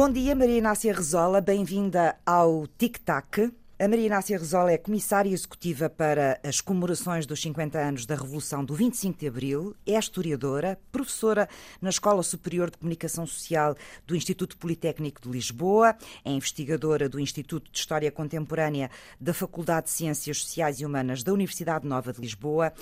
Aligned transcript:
Bom 0.00 0.10
dia, 0.10 0.34
Maria 0.34 0.56
Inácia 0.56 0.94
Rezola, 0.94 1.42
bem-vinda 1.42 2.16
ao 2.24 2.66
Tic 2.66 3.00
Tac. 3.00 3.52
A 3.80 3.88
Maria 3.88 4.04
Inácia 4.04 4.36
Rezola 4.36 4.72
é 4.72 4.76
comissária 4.76 5.30
executiva 5.30 5.88
para 5.88 6.38
as 6.44 6.60
comemorações 6.60 7.24
dos 7.24 7.40
50 7.40 7.78
anos 7.78 8.04
da 8.04 8.14
Revolução 8.14 8.62
do 8.62 8.74
25 8.74 9.18
de 9.18 9.26
Abril, 9.26 9.74
é 9.86 9.98
historiadora, 9.98 10.78
professora 10.92 11.48
na 11.80 11.88
Escola 11.88 12.22
Superior 12.22 12.70
de 12.70 12.76
Comunicação 12.76 13.26
Social 13.26 13.74
do 14.06 14.14
Instituto 14.14 14.58
Politécnico 14.58 15.22
de 15.22 15.30
Lisboa, 15.30 15.96
é 16.22 16.30
investigadora 16.30 17.08
do 17.08 17.18
Instituto 17.18 17.70
de 17.72 17.78
História 17.78 18.12
Contemporânea 18.12 18.90
da 19.18 19.32
Faculdade 19.32 19.86
de 19.86 19.92
Ciências 19.92 20.42
Sociais 20.42 20.78
e 20.78 20.84
Humanas 20.84 21.22
da 21.22 21.32
Universidade 21.32 21.88
Nova 21.88 22.12
de 22.12 22.20
Lisboa, 22.20 22.74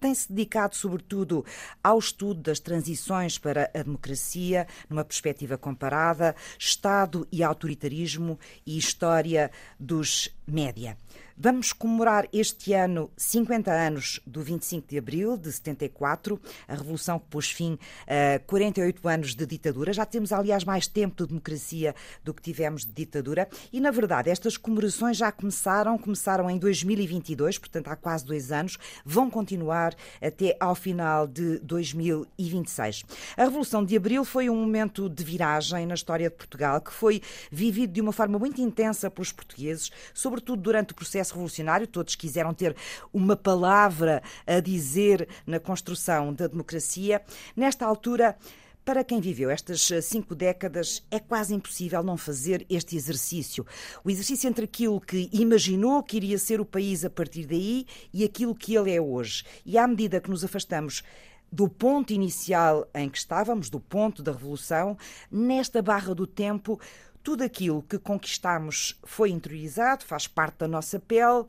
tem-se 0.00 0.32
dedicado 0.32 0.74
sobretudo 0.74 1.44
ao 1.84 1.98
estudo 1.98 2.40
das 2.40 2.60
transições 2.60 3.36
para 3.36 3.70
a 3.74 3.82
democracia, 3.82 4.66
numa 4.88 5.04
perspectiva 5.04 5.58
comparada, 5.58 6.34
Estado 6.58 7.28
e 7.30 7.42
autoritarismo 7.42 8.40
e 8.64 8.78
história 8.78 9.50
dos 9.78 10.34
média. 10.46 10.96
Vamos 11.38 11.70
comemorar 11.70 12.26
este 12.32 12.72
ano 12.72 13.10
50 13.14 13.70
anos 13.70 14.20
do 14.26 14.40
25 14.40 14.88
de 14.88 14.96
abril 14.96 15.36
de 15.36 15.52
74, 15.52 16.40
a 16.66 16.74
revolução 16.74 17.18
que 17.18 17.26
pôs 17.26 17.50
fim 17.50 17.78
a 18.06 18.38
48 18.38 19.06
anos 19.06 19.34
de 19.34 19.44
ditadura. 19.44 19.92
Já 19.92 20.06
temos, 20.06 20.32
aliás, 20.32 20.64
mais 20.64 20.86
tempo 20.86 21.22
de 21.22 21.28
democracia 21.28 21.94
do 22.24 22.32
que 22.32 22.40
tivemos 22.40 22.86
de 22.86 22.92
ditadura. 22.92 23.50
E, 23.70 23.80
na 23.80 23.90
verdade, 23.90 24.30
estas 24.30 24.56
comemorações 24.56 25.18
já 25.18 25.30
começaram, 25.30 25.98
começaram 25.98 26.48
em 26.48 26.56
2022, 26.56 27.58
portanto, 27.58 27.88
há 27.88 27.96
quase 27.96 28.24
dois 28.24 28.50
anos, 28.50 28.78
vão 29.04 29.28
continuar 29.28 29.94
até 30.22 30.56
ao 30.58 30.74
final 30.74 31.26
de 31.26 31.58
2026. 31.58 33.04
A 33.36 33.44
Revolução 33.44 33.84
de 33.84 33.94
Abril 33.94 34.24
foi 34.24 34.48
um 34.48 34.56
momento 34.56 35.06
de 35.06 35.22
viragem 35.22 35.84
na 35.84 35.94
história 35.94 36.30
de 36.30 36.34
Portugal 36.34 36.80
que 36.80 36.94
foi 36.94 37.20
vivido 37.52 37.92
de 37.92 38.00
uma 38.00 38.12
forma 38.12 38.38
muito 38.38 38.58
intensa 38.58 39.10
pelos 39.10 39.32
portugueses, 39.32 39.90
sobretudo 40.14 40.62
durante 40.62 40.92
o 40.92 40.96
processo 40.96 41.25
processo 41.26 41.34
revolucionário, 41.34 41.86
todos 41.86 42.14
quiseram 42.14 42.54
ter 42.54 42.76
uma 43.12 43.36
palavra 43.36 44.22
a 44.46 44.60
dizer 44.60 45.28
na 45.46 45.58
construção 45.58 46.32
da 46.32 46.46
democracia. 46.46 47.22
Nesta 47.56 47.84
altura, 47.84 48.36
para 48.84 49.02
quem 49.02 49.20
viveu 49.20 49.50
estas 49.50 49.90
cinco 50.02 50.34
décadas, 50.34 51.04
é 51.10 51.18
quase 51.18 51.54
impossível 51.54 52.02
não 52.02 52.16
fazer 52.16 52.64
este 52.70 52.96
exercício. 52.96 53.66
O 54.04 54.10
exercício 54.10 54.48
entre 54.48 54.64
aquilo 54.64 55.00
que 55.00 55.28
imaginou 55.32 56.02
que 56.02 56.16
iria 56.16 56.38
ser 56.38 56.60
o 56.60 56.64
país 56.64 57.04
a 57.04 57.10
partir 57.10 57.46
daí 57.46 57.86
e 58.12 58.24
aquilo 58.24 58.54
que 58.54 58.76
ele 58.76 58.94
é 58.94 59.00
hoje. 59.00 59.44
E 59.64 59.76
à 59.76 59.86
medida 59.86 60.20
que 60.20 60.30
nos 60.30 60.44
afastamos 60.44 61.02
do 61.50 61.68
ponto 61.68 62.12
inicial 62.12 62.88
em 62.94 63.08
que 63.08 63.18
estávamos, 63.18 63.70
do 63.70 63.80
ponto 63.80 64.22
da 64.22 64.32
revolução, 64.32 64.96
nesta 65.30 65.80
barra 65.80 66.14
do 66.14 66.26
tempo, 66.26 66.78
tudo 67.26 67.42
aquilo 67.42 67.82
que 67.82 67.98
conquistamos 67.98 68.96
foi 69.02 69.30
interiorizado, 69.30 70.04
faz 70.04 70.28
parte 70.28 70.58
da 70.58 70.68
nossa 70.68 71.00
pele 71.00 71.44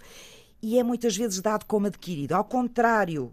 e 0.59 0.80
é 0.80 0.81
muitas 0.81 1.16
vezes 1.16 1.39
dado 1.39 1.66
como 1.66 1.86
adquirido. 1.86 2.32
Ao 2.32 2.43
contrário, 2.43 3.32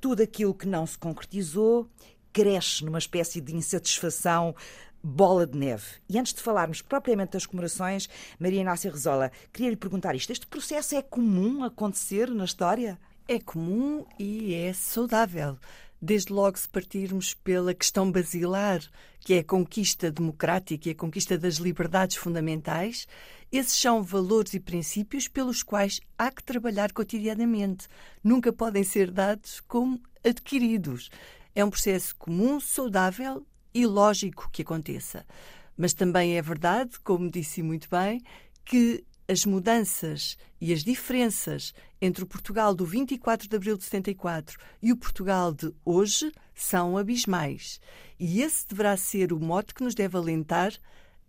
tudo 0.00 0.20
aquilo 0.20 0.52
que 0.52 0.66
não 0.66 0.84
se 0.88 0.98
concretizou 0.98 1.88
cresce 2.32 2.84
numa 2.84 2.98
espécie 2.98 3.40
de 3.40 3.54
insatisfação 3.54 4.56
bola 5.00 5.46
de 5.46 5.56
neve. 5.56 5.84
E 6.08 6.18
antes 6.18 6.34
de 6.34 6.40
falarmos 6.40 6.82
propriamente 6.82 7.34
das 7.34 7.46
comemorações, 7.46 8.08
Maria 8.40 8.62
Inácia 8.62 8.90
Rezola, 8.90 9.30
queria 9.52 9.70
lhe 9.70 9.76
perguntar 9.76 10.16
isto. 10.16 10.32
Este 10.32 10.48
processo 10.48 10.96
é 10.96 11.02
comum 11.02 11.62
acontecer 11.62 12.28
na 12.28 12.44
história? 12.44 12.98
É 13.28 13.38
comum 13.38 14.04
e 14.18 14.52
é 14.52 14.72
saudável 14.72 15.56
desde 16.04 16.34
logo 16.34 16.58
se 16.58 16.68
partirmos 16.68 17.32
pela 17.32 17.72
questão 17.72 18.12
basilar, 18.12 18.82
que 19.20 19.32
é 19.32 19.38
a 19.38 19.44
conquista 19.44 20.10
democrática 20.10 20.88
e 20.88 20.92
a 20.92 20.94
conquista 20.94 21.38
das 21.38 21.54
liberdades 21.54 22.16
fundamentais, 22.16 23.08
esses 23.50 23.74
são 23.74 24.02
valores 24.02 24.52
e 24.52 24.60
princípios 24.60 25.28
pelos 25.28 25.62
quais 25.62 26.00
há 26.18 26.30
que 26.30 26.44
trabalhar 26.44 26.92
cotidianamente. 26.92 27.88
Nunca 28.22 28.52
podem 28.52 28.84
ser 28.84 29.10
dados 29.10 29.60
como 29.66 29.98
adquiridos. 30.22 31.08
É 31.54 31.64
um 31.64 31.70
processo 31.70 32.14
comum, 32.16 32.60
saudável 32.60 33.46
e 33.72 33.86
lógico 33.86 34.50
que 34.52 34.60
aconteça. 34.60 35.24
Mas 35.74 35.94
também 35.94 36.36
é 36.36 36.42
verdade, 36.42 37.00
como 37.00 37.30
disse 37.30 37.62
muito 37.62 37.88
bem, 37.88 38.20
que 38.62 39.02
as 39.28 39.44
mudanças 39.44 40.36
e 40.60 40.72
as 40.72 40.84
diferenças 40.84 41.74
entre 42.00 42.24
o 42.24 42.26
Portugal 42.26 42.74
do 42.74 42.84
24 42.84 43.48
de 43.48 43.56
abril 43.56 43.76
de 43.76 43.84
74 43.84 44.58
e 44.82 44.92
o 44.92 44.96
Portugal 44.96 45.52
de 45.52 45.72
hoje 45.84 46.30
são 46.54 46.96
abismais. 46.98 47.80
E 48.18 48.42
esse 48.42 48.66
deverá 48.66 48.96
ser 48.96 49.32
o 49.32 49.40
mote 49.40 49.74
que 49.74 49.82
nos 49.82 49.94
deve 49.94 50.16
alentar 50.16 50.72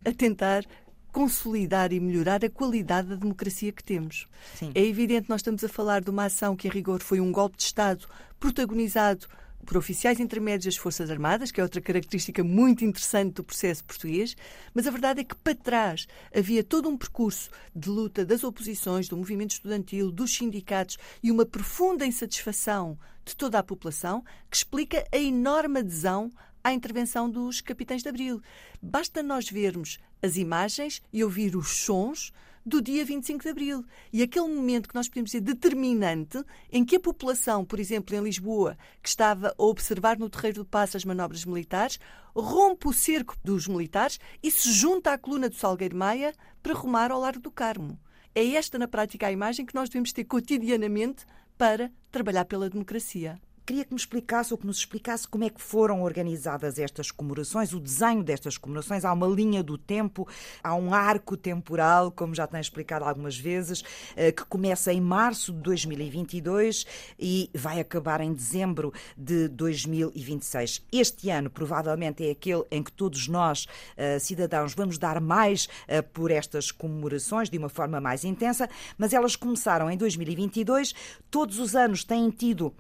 a 0.06 0.12
tentar 0.12 0.66
consolidar 1.12 1.94
e 1.94 2.00
melhorar 2.00 2.44
a 2.44 2.50
qualidade 2.50 3.08
da 3.08 3.16
democracia 3.16 3.72
que 3.72 3.84
temos. 3.84 4.28
Sim. 4.56 4.72
É 4.76 4.84
evidente 4.84 5.24
que 5.24 5.30
nós 5.30 5.40
estamos 5.40 5.64
a 5.64 5.70
falar 5.70 6.02
de 6.02 6.10
uma 6.10 6.26
ação 6.26 6.58
que, 6.58 6.68
em 6.68 6.72
rigor, 6.72 7.02
foi 7.02 7.22
um 7.22 7.32
golpe 7.32 7.56
de 7.56 7.64
Estado 7.64 8.06
protagonizado 8.38 9.26
por 9.66 9.78
oficiais 9.78 10.20
intermédios 10.20 10.76
das 10.76 10.78
Forças 10.78 11.10
Armadas, 11.10 11.52
que 11.52 11.60
é 11.60 11.64
outra 11.64 11.82
característica 11.82 12.44
muito 12.44 12.86
interessante 12.86 13.34
do 13.34 13.44
processo 13.44 13.84
português, 13.84 14.38
mas 14.74 14.88
a 14.88 14.92
verdade 14.92 15.22
é 15.22 15.24
que 15.24 15.36
para 15.36 15.56
trás 15.56 16.08
havia 16.34 16.64
todo 16.64 16.88
um 16.88 16.96
percurso 16.96 17.50
de 17.76 17.90
luta 17.90 18.24
das 18.24 18.44
oposições, 18.44 19.10
do 19.10 19.18
movimento 19.18 19.52
estudantil, 19.52 20.12
dos 20.12 20.34
sindicatos 20.36 20.98
e 21.22 21.32
uma 21.32 21.46
profunda 21.46 22.06
insatisfação 22.06 22.98
de 23.26 23.36
toda 23.36 23.60
a 23.60 23.64
população 23.64 24.24
que 24.50 24.58
explica 24.58 25.06
a 25.12 25.18
enorme 25.18 25.80
adesão 25.80 26.32
à 26.64 26.72
intervenção 26.72 27.30
dos 27.30 27.60
capitães 27.62 28.04
de 28.04 28.10
Abril. 28.10 28.42
Basta 28.82 29.22
nós 29.22 29.50
vermos 29.50 29.98
as 30.22 30.38
imagens 30.38 31.02
e 31.12 31.24
ouvir 31.24 31.56
os 31.56 31.70
sons 31.78 32.32
do 32.66 32.82
dia 32.82 33.06
25 33.06 33.44
de 33.44 33.50
Abril. 33.50 33.86
E 34.12 34.24
aquele 34.24 34.48
momento 34.48 34.90
que 34.90 34.96
nós 34.96 35.08
podemos 35.08 35.30
dizer 35.30 35.42
determinante, 35.42 36.44
em 36.72 36.84
que 36.84 36.96
a 36.96 37.00
população, 37.00 37.64
por 37.64 37.80
exemplo, 37.80 38.16
em 38.16 38.24
Lisboa, 38.24 38.78
que 39.04 39.10
estava 39.10 39.54
a 39.58 39.64
observar 39.64 40.18
no 40.18 40.30
Terreiro 40.30 40.64
do 40.64 40.66
Passo 40.66 40.98
as 40.98 41.06
manobras 41.06 41.46
militares, 41.46 42.00
rompe 42.36 42.88
o 42.88 42.94
cerco 42.94 43.36
dos 43.44 43.68
militares 43.68 44.20
e 44.42 44.50
se 44.50 44.72
junta 44.72 45.14
à 45.14 45.18
coluna 45.18 45.50
do 45.50 45.56
Salgueiro 45.56 45.96
Maia 45.96 46.34
para 46.64 46.74
rumar 46.74 47.12
ao 47.12 47.20
Largo 47.20 47.42
do 47.42 47.52
Carmo. 47.52 48.00
É 48.34 48.46
esta, 48.56 48.78
na 48.80 48.88
prática, 48.88 49.28
a 49.28 49.32
imagem 49.32 49.66
que 49.66 49.76
nós 49.76 49.88
devemos 49.88 50.12
ter 50.12 50.26
cotidianamente 50.26 51.26
para 51.58 51.92
trabalhar 52.12 52.46
pela 52.46 52.70
democracia. 52.70 53.40
Queria 53.66 53.84
que 53.84 53.92
me 53.92 54.00
explicasse 54.00 54.54
ou 54.54 54.60
que 54.60 54.68
nos 54.68 54.78
explicasse 54.78 55.28
como 55.28 55.44
é 55.44 55.50
que 55.50 55.60
foram 55.60 56.04
organizadas 56.04 56.78
estas 56.78 57.10
comemorações, 57.10 57.74
o 57.74 57.80
desenho 57.80 58.24
destas 58.24 58.60
comemorações. 58.60 59.04
Há 59.04 59.12
uma 59.12 59.26
linha 59.26 59.64
do 59.64 59.76
tempo, 59.76 60.28
há 60.64 60.76
um 60.76 60.94
arco 60.94 61.36
temporal, 61.36 62.12
como 62.12 62.36
já 62.36 62.46
tem 62.46 62.62
explicado 62.62 63.06
algumas 63.06 63.36
vezes, 63.36 63.84
eh, 64.16 64.32
que 64.32 64.46
começa 64.46 64.94
em 64.94 65.02
março 65.02 65.52
de 65.52 65.62
2022 65.62 66.86
e 67.18 67.50
vai 67.56 67.80
acabar 67.80 68.22
em 68.22 68.32
dezembro 68.32 68.94
de 69.18 69.48
2026. 69.48 70.84
Este 70.92 71.32
ano, 71.32 71.50
provavelmente, 71.50 72.24
é 72.24 72.30
aquele 72.30 72.66
em 72.70 72.84
que 72.84 72.92
todos 72.92 73.28
nós, 73.28 73.66
eh, 73.98 74.20
cidadãos, 74.20 74.76
vamos 74.76 75.00
dar 75.00 75.20
mais 75.20 75.68
eh, 75.88 76.04
por 76.04 76.30
estas 76.30 76.70
comemorações 76.70 77.50
de 77.50 77.58
uma 77.58 77.70
forma 77.70 78.00
mais 78.00 78.24
intensa, 78.24 78.70
mas 78.96 79.12
elas 79.12 79.36
começaram 79.36 79.90
em 79.90 79.98
2022. 79.98 80.94
Todos 81.32 81.58
os 81.58 81.76
anos 81.76 82.04
têm 82.04 82.30
tido 82.30 82.72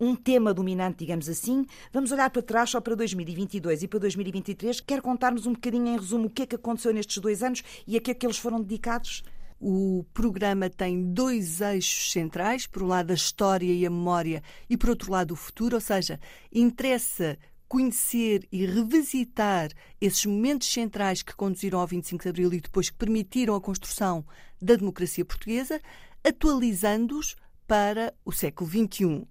um 0.00 0.14
tema 0.14 0.54
dominante, 0.54 0.98
digamos 0.98 1.28
assim. 1.28 1.66
Vamos 1.92 2.12
olhar 2.12 2.30
para 2.30 2.42
trás 2.42 2.70
só 2.70 2.80
para 2.80 2.94
2022 2.94 3.82
e 3.82 3.88
para 3.88 3.98
2023. 4.00 4.80
Quer 4.80 5.00
contar-nos 5.00 5.46
um 5.46 5.52
bocadinho, 5.52 5.88
em 5.88 5.96
resumo, 5.96 6.26
o 6.26 6.30
que 6.30 6.42
é 6.42 6.46
que 6.46 6.56
aconteceu 6.56 6.92
nestes 6.92 7.18
dois 7.18 7.42
anos 7.42 7.62
e 7.86 7.96
a 7.96 8.00
que 8.00 8.10
é 8.10 8.14
que 8.14 8.26
eles 8.26 8.38
foram 8.38 8.60
dedicados? 8.60 9.22
O 9.60 10.04
programa 10.14 10.70
tem 10.70 11.12
dois 11.12 11.60
eixos 11.60 12.12
centrais, 12.12 12.66
por 12.66 12.82
um 12.82 12.86
lado 12.86 13.10
a 13.10 13.14
história 13.14 13.72
e 13.72 13.84
a 13.84 13.90
memória 13.90 14.40
e 14.70 14.76
por 14.76 14.90
outro 14.90 15.10
lado 15.10 15.32
o 15.32 15.36
futuro, 15.36 15.74
ou 15.74 15.80
seja, 15.80 16.20
interessa 16.52 17.36
conhecer 17.68 18.46
e 18.50 18.64
revisitar 18.64 19.70
esses 20.00 20.24
momentos 20.24 20.72
centrais 20.72 21.22
que 21.22 21.34
conduziram 21.34 21.80
ao 21.80 21.86
25 21.86 22.22
de 22.22 22.28
Abril 22.30 22.52
e 22.54 22.60
depois 22.60 22.88
que 22.88 22.96
permitiram 22.96 23.54
a 23.54 23.60
construção 23.60 24.24
da 24.62 24.74
democracia 24.74 25.24
portuguesa, 25.24 25.80
atualizando-os 26.24 27.36
para 27.66 28.14
o 28.24 28.32
século 28.32 28.70
XXI. 28.70 29.26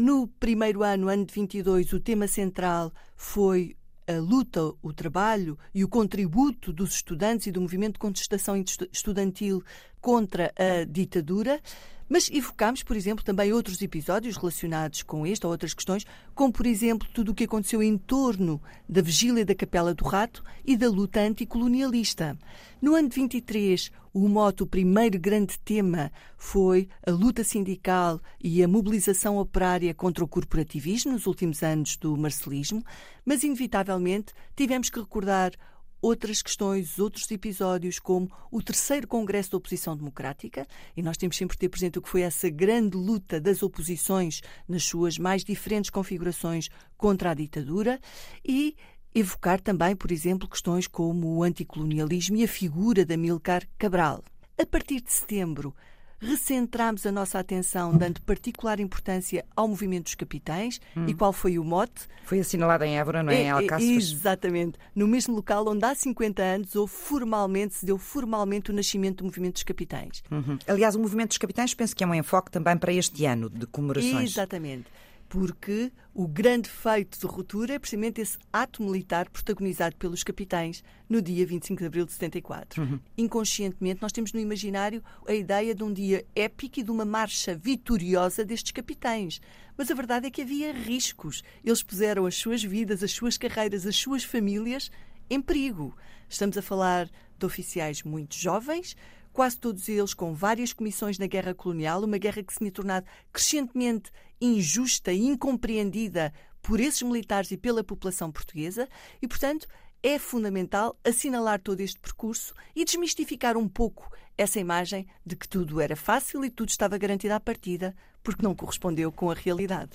No 0.00 0.28
primeiro 0.28 0.84
ano, 0.84 1.08
ano 1.08 1.24
de 1.24 1.34
22, 1.34 1.92
o 1.92 1.98
tema 1.98 2.28
central 2.28 2.92
foi 3.16 3.76
a 4.06 4.12
luta, 4.20 4.60
o 4.80 4.92
trabalho 4.92 5.58
e 5.74 5.82
o 5.82 5.88
contributo 5.88 6.72
dos 6.72 6.94
estudantes 6.94 7.48
e 7.48 7.50
do 7.50 7.60
movimento 7.60 7.94
de 7.94 7.98
contestação 7.98 8.54
estudantil 8.92 9.60
contra 10.00 10.54
a 10.56 10.84
ditadura. 10.84 11.60
Mas 12.08 12.30
evocámos, 12.30 12.82
por 12.82 12.96
exemplo, 12.96 13.24
também 13.24 13.52
outros 13.52 13.82
episódios 13.82 14.36
relacionados 14.36 15.02
com 15.02 15.26
este 15.26 15.44
ou 15.44 15.52
outras 15.52 15.74
questões, 15.74 16.06
como, 16.34 16.52
por 16.52 16.66
exemplo, 16.66 17.06
tudo 17.12 17.32
o 17.32 17.34
que 17.34 17.44
aconteceu 17.44 17.82
em 17.82 17.98
torno 17.98 18.60
da 18.88 19.02
vigília 19.02 19.44
da 19.44 19.54
Capela 19.54 19.92
do 19.92 20.04
Rato 20.04 20.42
e 20.64 20.76
da 20.76 20.88
luta 20.88 21.20
anticolonialista. 21.20 22.38
No 22.80 22.94
ano 22.94 23.08
de 23.08 23.16
23, 23.16 23.90
o 24.14 24.26
moto, 24.26 24.62
o 24.62 24.66
primeiro 24.66 25.18
grande 25.18 25.58
tema, 25.58 26.10
foi 26.36 26.88
a 27.06 27.10
luta 27.10 27.44
sindical 27.44 28.20
e 28.42 28.62
a 28.62 28.68
mobilização 28.68 29.36
operária 29.36 29.92
contra 29.92 30.24
o 30.24 30.28
corporativismo 30.28 31.12
nos 31.12 31.26
últimos 31.26 31.62
anos 31.62 31.96
do 31.96 32.16
marcelismo, 32.16 32.82
mas, 33.24 33.42
inevitavelmente, 33.42 34.32
tivemos 34.56 34.88
que 34.88 34.98
recordar 34.98 35.52
outras 36.00 36.42
questões, 36.42 36.98
outros 36.98 37.30
episódios, 37.30 37.98
como 37.98 38.30
o 38.50 38.62
terceiro 38.62 39.06
Congresso 39.06 39.52
da 39.52 39.58
Oposição 39.58 39.96
Democrática, 39.96 40.66
e 40.96 41.02
nós 41.02 41.16
temos 41.16 41.36
sempre 41.36 41.56
de 41.56 41.60
ter 41.60 41.68
presente 41.68 41.98
o 41.98 42.02
que 42.02 42.08
foi 42.08 42.22
essa 42.22 42.48
grande 42.48 42.96
luta 42.96 43.40
das 43.40 43.62
oposições 43.62 44.40
nas 44.66 44.84
suas 44.84 45.18
mais 45.18 45.44
diferentes 45.44 45.90
configurações 45.90 46.68
contra 46.96 47.30
a 47.30 47.34
ditadura, 47.34 48.00
e 48.44 48.76
evocar 49.14 49.60
também, 49.60 49.96
por 49.96 50.12
exemplo, 50.12 50.48
questões 50.48 50.86
como 50.86 51.36
o 51.36 51.42
anticolonialismo 51.42 52.36
e 52.36 52.44
a 52.44 52.48
figura 52.48 53.04
de 53.04 53.14
Amilcar 53.14 53.66
Cabral. 53.78 54.22
A 54.60 54.66
partir 54.66 55.00
de 55.00 55.12
setembro, 55.12 55.74
recentramos 56.20 57.06
a 57.06 57.12
nossa 57.12 57.38
atenção, 57.38 57.96
dando 57.96 58.20
particular 58.22 58.80
importância 58.80 59.44
ao 59.54 59.68
movimento 59.68 60.04
dos 60.04 60.14
capitães. 60.14 60.80
Hum. 60.96 61.06
E 61.06 61.14
qual 61.14 61.32
foi 61.32 61.58
o 61.58 61.64
mote? 61.64 62.08
Foi 62.24 62.40
assinalado 62.40 62.84
em 62.84 62.98
Évora, 62.98 63.22
não 63.22 63.32
é? 63.32 63.36
é 63.36 63.42
em 63.44 63.50
Alcáceres. 63.50 64.12
Exatamente. 64.12 64.78
No 64.94 65.06
mesmo 65.06 65.34
local 65.34 65.66
onde 65.68 65.84
há 65.84 65.94
50 65.94 66.42
anos 66.42 66.76
houve 66.76 66.92
formalmente, 66.92 67.74
se 67.74 67.86
deu 67.86 67.98
formalmente 67.98 68.70
o 68.70 68.74
nascimento 68.74 69.18
do 69.18 69.24
movimento 69.24 69.54
dos 69.54 69.62
capitães. 69.62 70.22
Uhum. 70.30 70.58
Aliás, 70.66 70.94
o 70.94 71.00
movimento 71.00 71.28
dos 71.28 71.38
capitães 71.38 71.74
penso 71.74 71.94
que 71.94 72.04
é 72.04 72.06
um 72.06 72.14
enfoque 72.14 72.50
também 72.50 72.76
para 72.76 72.92
este 72.92 73.24
ano 73.24 73.48
de 73.48 73.66
comemorações. 73.66 74.30
Exatamente 74.30 74.86
porque 75.28 75.92
o 76.14 76.26
grande 76.26 76.68
feito 76.68 77.18
de 77.18 77.26
ruptura 77.26 77.74
é 77.74 77.78
precisamente 77.78 78.20
esse 78.20 78.38
ato 78.52 78.82
militar 78.82 79.28
protagonizado 79.28 79.94
pelos 79.96 80.24
capitães 80.24 80.82
no 81.08 81.20
dia 81.20 81.46
25 81.46 81.80
de 81.80 81.86
abril 81.86 82.06
de 82.06 82.12
74. 82.12 82.82
Uhum. 82.82 82.98
Inconscientemente, 83.16 84.00
nós 84.00 84.12
temos 84.12 84.32
no 84.32 84.40
imaginário 84.40 85.02
a 85.26 85.34
ideia 85.34 85.74
de 85.74 85.84
um 85.84 85.92
dia 85.92 86.24
épico 86.34 86.80
e 86.80 86.82
de 86.82 86.90
uma 86.90 87.04
marcha 87.04 87.54
vitoriosa 87.54 88.44
destes 88.44 88.72
capitães. 88.72 89.40
Mas 89.76 89.90
a 89.90 89.94
verdade 89.94 90.26
é 90.26 90.30
que 90.30 90.42
havia 90.42 90.72
riscos. 90.72 91.44
Eles 91.64 91.82
puseram 91.82 92.26
as 92.26 92.34
suas 92.34 92.64
vidas, 92.64 93.02
as 93.02 93.12
suas 93.12 93.36
carreiras, 93.36 93.86
as 93.86 93.96
suas 93.96 94.24
famílias 94.24 94.90
em 95.30 95.40
perigo. 95.40 95.94
Estamos 96.28 96.56
a 96.56 96.62
falar 96.62 97.08
de 97.38 97.46
oficiais 97.46 98.02
muito 98.02 98.34
jovens, 98.34 98.96
quase 99.38 99.56
todos 99.56 99.88
eles 99.88 100.14
com 100.14 100.34
várias 100.34 100.72
comissões 100.72 101.16
na 101.16 101.28
guerra 101.28 101.54
colonial, 101.54 102.02
uma 102.02 102.18
guerra 102.18 102.42
que 102.42 102.52
se 102.52 102.58
tinha 102.58 102.72
tornado 102.72 103.06
crescentemente 103.32 104.10
injusta 104.40 105.12
e 105.12 105.24
incompreendida 105.24 106.32
por 106.60 106.80
esses 106.80 107.02
militares 107.02 107.52
e 107.52 107.56
pela 107.56 107.84
população 107.84 108.32
portuguesa, 108.32 108.88
e, 109.22 109.28
portanto, 109.28 109.68
é 110.02 110.18
fundamental 110.18 110.98
assinalar 111.04 111.60
todo 111.60 111.78
este 111.78 112.00
percurso 112.00 112.52
e 112.74 112.84
desmistificar 112.84 113.56
um 113.56 113.68
pouco 113.68 114.10
essa 114.38 114.60
imagem 114.60 115.06
de 115.26 115.34
que 115.34 115.48
tudo 115.48 115.80
era 115.80 115.96
fácil 115.96 116.44
e 116.44 116.50
tudo 116.50 116.68
estava 116.68 116.96
garantido 116.96 117.34
à 117.34 117.40
partida, 117.40 117.94
porque 118.22 118.42
não 118.42 118.54
correspondeu 118.54 119.10
com 119.10 119.30
a 119.30 119.34
realidade. 119.34 119.90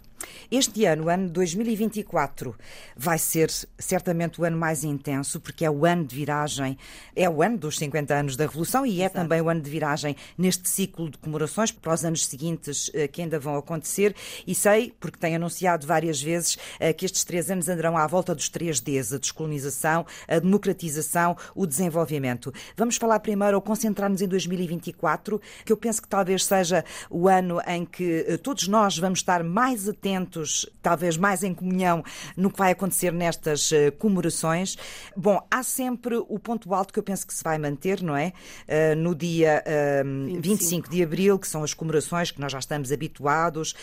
Este 0.50 0.86
ano, 0.86 1.06
o 1.06 1.10
ano 1.10 1.30
2024, 1.30 2.56
vai 2.95 3.18
ser 3.18 3.51
certamente 3.78 4.40
o 4.40 4.45
ano 4.45 4.57
mais 4.57 4.84
intenso, 4.84 5.40
porque 5.40 5.66
é 5.66 5.69
o 5.69 5.86
ano 5.86 6.06
de 6.06 6.16
viragem, 6.16 6.78
é 7.16 7.30
o 7.30 7.42
ano 7.42 7.57
dos 7.57 7.78
50 7.78 8.13
anos 8.13 8.38
da 8.38 8.45
Revolução 8.45 8.86
e 8.86 9.01
é 9.01 9.06
Exato. 9.06 9.16
também 9.16 9.42
o 9.42 9.50
ano 9.50 9.62
de 9.62 9.69
viragem 9.69 10.16
neste 10.38 10.69
ciclo 10.69 11.10
de 11.10 11.18
comemorações 11.18 11.72
para 11.72 11.94
os 11.94 12.06
anos 12.06 12.25
seguintes 12.25 12.89
eh, 12.94 13.07
que 13.07 13.22
ainda 13.22 13.39
vão 13.39 13.56
acontecer. 13.56 14.16
E 14.48 14.56
sei, 14.56 14.94
porque 15.00 15.18
tenho 15.18 15.36
anunciado 15.36 15.86
várias 15.86 16.22
vezes, 16.22 16.57
eh, 16.80 16.94
que 16.94 17.06
estes 17.06 17.24
três 17.24 17.51
anos 17.51 17.68
andarão 17.68 17.98
à 17.98 18.07
volta 18.07 18.34
dos 18.34 18.50
três 18.50 18.80
Ds: 18.80 19.13
a 19.13 19.18
descolonização, 19.18 20.06
a 20.28 20.39
democratização, 20.39 21.36
o 21.54 21.66
desenvolvimento. 21.66 22.54
Vamos 22.78 22.96
falar 22.96 23.19
primeiro 23.19 23.56
ou 23.56 23.62
concentrar-nos 23.62 24.22
em 24.22 24.28
2024, 24.33 25.39
que 25.63 25.71
eu 25.71 25.77
penso 25.77 26.01
que 26.01 26.07
talvez 26.07 26.44
seja 26.44 26.83
o 27.09 27.27
ano 27.30 27.62
em 27.65 27.85
que 27.85 28.25
eh, 28.27 28.38
todos 28.38 28.68
nós 28.68 28.97
vamos 28.97 29.19
estar 29.19 29.44
mais 29.44 29.88
atentos 29.88 30.69
talvez 30.81 31.15
mais 31.18 31.44
em 31.44 31.53
comunhão, 31.53 32.03
no 32.35 32.51
que 32.51 32.57
vai 32.57 32.71
acontecer 32.71 33.12
nestas 33.13 33.71
uh, 33.71 33.91
comemorações. 33.97 34.75
Bom, 35.15 35.39
há 35.50 35.63
sempre 35.63 36.18
o 36.18 36.38
ponto 36.38 36.74
alto 36.74 36.91
que 36.94 37.00
eu 37.00 37.03
penso 37.03 37.25
que 37.25 37.33
se 37.33 37.44
vai 37.44 37.57
manter, 37.57 38.01
não 38.01 38.15
é? 38.15 38.33
Uh, 38.68 38.95
no 38.97 39.15
dia 39.15 39.63
uh, 39.65 40.06
25. 40.06 40.41
25 40.41 40.89
de 40.89 41.03
abril, 41.03 41.39
que 41.39 41.47
são 41.47 41.63
as 41.63 41.74
comemorações 41.74 42.31
que 42.31 42.41
nós 42.41 42.51
já 42.51 42.59
estamos 42.59 42.91
habituados 42.91 43.74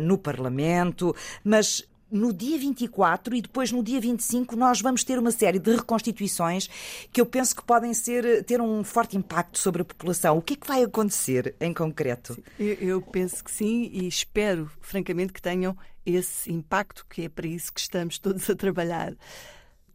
no 0.00 0.16
Parlamento, 0.16 1.14
mas 1.44 1.84
no 2.10 2.32
dia 2.32 2.58
24 2.58 3.34
e 3.34 3.42
depois 3.42 3.72
no 3.72 3.82
dia 3.82 4.00
25 4.00 4.54
nós 4.56 4.80
vamos 4.80 5.04
ter 5.04 5.18
uma 5.18 5.30
série 5.30 5.58
de 5.58 5.74
reconstituições 5.74 6.68
que 7.12 7.20
eu 7.20 7.26
penso 7.26 7.54
que 7.56 7.64
podem 7.64 7.92
ser, 7.92 8.44
ter 8.44 8.60
um 8.60 8.84
forte 8.84 9.16
impacto 9.16 9.58
sobre 9.58 9.82
a 9.82 9.84
população. 9.84 10.38
O 10.38 10.42
que 10.42 10.54
é 10.54 10.56
que 10.56 10.66
vai 10.66 10.82
acontecer 10.82 11.54
em 11.60 11.72
concreto? 11.72 12.42
Eu, 12.58 12.74
eu 12.74 13.02
penso 13.02 13.42
que 13.42 13.50
sim 13.50 13.90
e 13.92 14.06
espero, 14.06 14.70
francamente, 14.80 15.32
que 15.32 15.42
tenham 15.42 15.76
esse 16.04 16.52
impacto, 16.52 17.04
que 17.10 17.22
é 17.22 17.28
para 17.28 17.46
isso 17.46 17.72
que 17.72 17.80
estamos 17.80 18.18
todos 18.18 18.48
a 18.48 18.54
trabalhar 18.54 19.14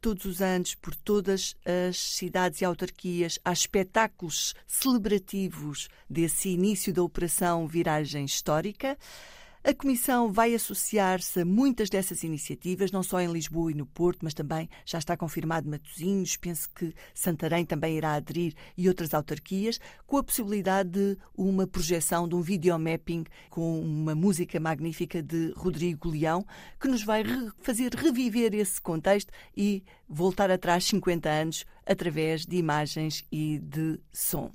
todos 0.01 0.25
os 0.25 0.41
anos 0.41 0.73
por 0.73 0.95
todas 0.95 1.55
as 1.63 1.97
cidades 1.97 2.59
e 2.59 2.65
autarquias 2.65 3.37
há 3.45 3.53
espetáculos 3.53 4.55
celebrativos 4.65 5.87
desse 6.09 6.49
início 6.49 6.91
da 6.91 7.03
operação 7.03 7.67
Viragem 7.67 8.25
Histórica. 8.25 8.97
A 9.63 9.75
Comissão 9.75 10.31
vai 10.31 10.55
associar-se 10.55 11.41
a 11.41 11.45
muitas 11.45 11.87
dessas 11.87 12.23
iniciativas, 12.23 12.91
não 12.91 13.03
só 13.03 13.21
em 13.21 13.31
Lisboa 13.31 13.71
e 13.71 13.75
no 13.75 13.85
Porto, 13.85 14.21
mas 14.23 14.33
também 14.33 14.67
já 14.83 14.97
está 14.97 15.15
confirmado 15.15 15.69
Matosinhos, 15.69 16.35
penso 16.35 16.67
que 16.73 16.91
Santarém 17.13 17.63
também 17.63 17.95
irá 17.95 18.15
aderir 18.15 18.55
e 18.75 18.87
outras 18.87 19.13
autarquias, 19.13 19.79
com 20.07 20.17
a 20.17 20.23
possibilidade 20.23 20.89
de 20.89 21.17
uma 21.37 21.67
projeção 21.67 22.27
de 22.27 22.33
um 22.33 22.41
videomapping 22.41 23.23
com 23.51 23.79
uma 23.79 24.15
música 24.15 24.59
magnífica 24.59 25.21
de 25.21 25.53
Rodrigo 25.55 26.09
Leão, 26.09 26.43
que 26.79 26.87
nos 26.87 27.03
vai 27.03 27.23
fazer 27.61 27.93
reviver 27.93 28.55
esse 28.55 28.81
contexto 28.81 29.31
e 29.55 29.83
voltar 30.09 30.49
atrás 30.49 30.85
50 30.85 31.29
anos 31.29 31.65
através 31.85 32.47
de 32.47 32.55
imagens 32.55 33.23
e 33.31 33.59
de 33.59 33.99
som. 34.11 34.51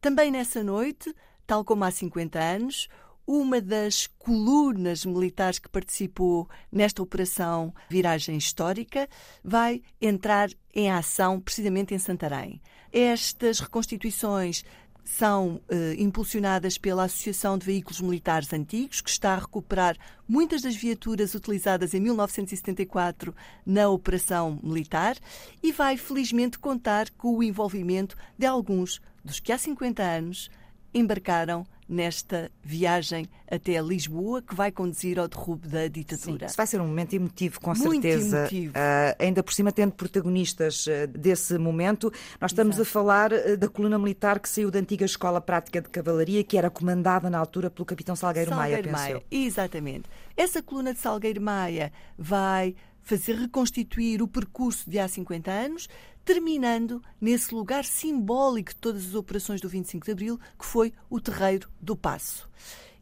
Também 0.00 0.30
nessa 0.30 0.62
noite, 0.62 1.12
tal 1.44 1.64
como 1.64 1.82
há 1.82 1.90
50 1.90 2.38
anos, 2.38 2.88
uma 3.28 3.60
das 3.60 4.06
colunas 4.18 5.04
militares 5.04 5.58
que 5.58 5.68
participou 5.68 6.48
nesta 6.72 7.02
operação 7.02 7.74
Viragem 7.90 8.38
Histórica 8.38 9.06
vai 9.44 9.82
entrar 10.00 10.48
em 10.74 10.90
ação 10.90 11.38
precisamente 11.38 11.94
em 11.94 11.98
Santarém. 11.98 12.58
Estas 12.90 13.60
reconstituições 13.60 14.64
são 15.04 15.60
eh, 15.68 15.94
impulsionadas 15.98 16.78
pela 16.78 17.04
Associação 17.04 17.58
de 17.58 17.66
Veículos 17.66 18.00
Militares 18.00 18.50
Antigos, 18.50 19.02
que 19.02 19.10
está 19.10 19.34
a 19.34 19.38
recuperar 19.38 19.98
muitas 20.26 20.62
das 20.62 20.74
viaturas 20.74 21.34
utilizadas 21.34 21.92
em 21.92 22.00
1974 22.00 23.34
na 23.64 23.90
operação 23.90 24.58
militar 24.62 25.18
e 25.62 25.70
vai 25.70 25.98
felizmente 25.98 26.58
contar 26.58 27.10
com 27.10 27.36
o 27.36 27.42
envolvimento 27.42 28.16
de 28.38 28.46
alguns 28.46 29.02
dos 29.22 29.38
que 29.38 29.52
há 29.52 29.58
50 29.58 30.02
anos 30.02 30.50
embarcaram 30.94 31.66
nesta 31.88 32.50
viagem 32.62 33.28
até 33.50 33.80
Lisboa 33.80 34.42
que 34.42 34.54
vai 34.54 34.70
conduzir 34.70 35.18
ao 35.18 35.26
derrubo 35.26 35.66
da 35.66 35.88
ditadura. 35.88 36.40
Sim, 36.40 36.46
isso 36.46 36.56
vai 36.56 36.66
ser 36.66 36.80
um 36.80 36.86
momento 36.86 37.14
emotivo, 37.14 37.60
com 37.60 37.72
Muito 37.74 38.02
certeza. 38.02 38.38
Emotivo. 38.40 38.74
Uh, 38.74 39.16
ainda 39.18 39.42
por 39.42 39.52
cima, 39.52 39.72
tendo 39.72 39.92
protagonistas 39.92 40.86
uh, 40.86 41.06
desse 41.08 41.56
momento, 41.56 42.12
nós 42.40 42.50
estamos 42.50 42.76
Exato. 42.76 42.88
a 42.88 42.92
falar 42.92 43.32
uh, 43.32 43.56
da 43.56 43.68
coluna 43.68 43.98
militar 43.98 44.38
que 44.38 44.48
saiu 44.48 44.70
da 44.70 44.78
antiga 44.78 45.06
Escola 45.06 45.40
Prática 45.40 45.80
de 45.80 45.88
Cavalaria, 45.88 46.44
que 46.44 46.58
era 46.58 46.68
comandada 46.68 47.30
na 47.30 47.38
altura 47.38 47.70
pelo 47.70 47.86
capitão 47.86 48.14
Salgueiro, 48.14 48.50
Salgueiro 48.50 48.92
Maia, 48.92 49.14
Maia. 49.14 49.22
Exatamente. 49.30 50.04
Essa 50.36 50.62
coluna 50.62 50.92
de 50.92 51.00
Salgueiro 51.00 51.40
Maia 51.40 51.90
vai 52.18 52.74
fazer 53.08 53.36
reconstituir 53.36 54.20
o 54.20 54.28
percurso 54.28 54.88
de 54.88 54.98
há 54.98 55.08
50 55.08 55.50
anos, 55.50 55.88
terminando 56.26 57.02
nesse 57.18 57.54
lugar 57.54 57.82
simbólico 57.86 58.74
de 58.74 58.76
todas 58.76 59.06
as 59.06 59.14
operações 59.14 59.62
do 59.62 59.68
25 59.68 60.04
de 60.04 60.12
Abril, 60.12 60.40
que 60.58 60.66
foi 60.66 60.92
o 61.08 61.18
Terreiro 61.18 61.70
do 61.80 61.96
Passo. 61.96 62.46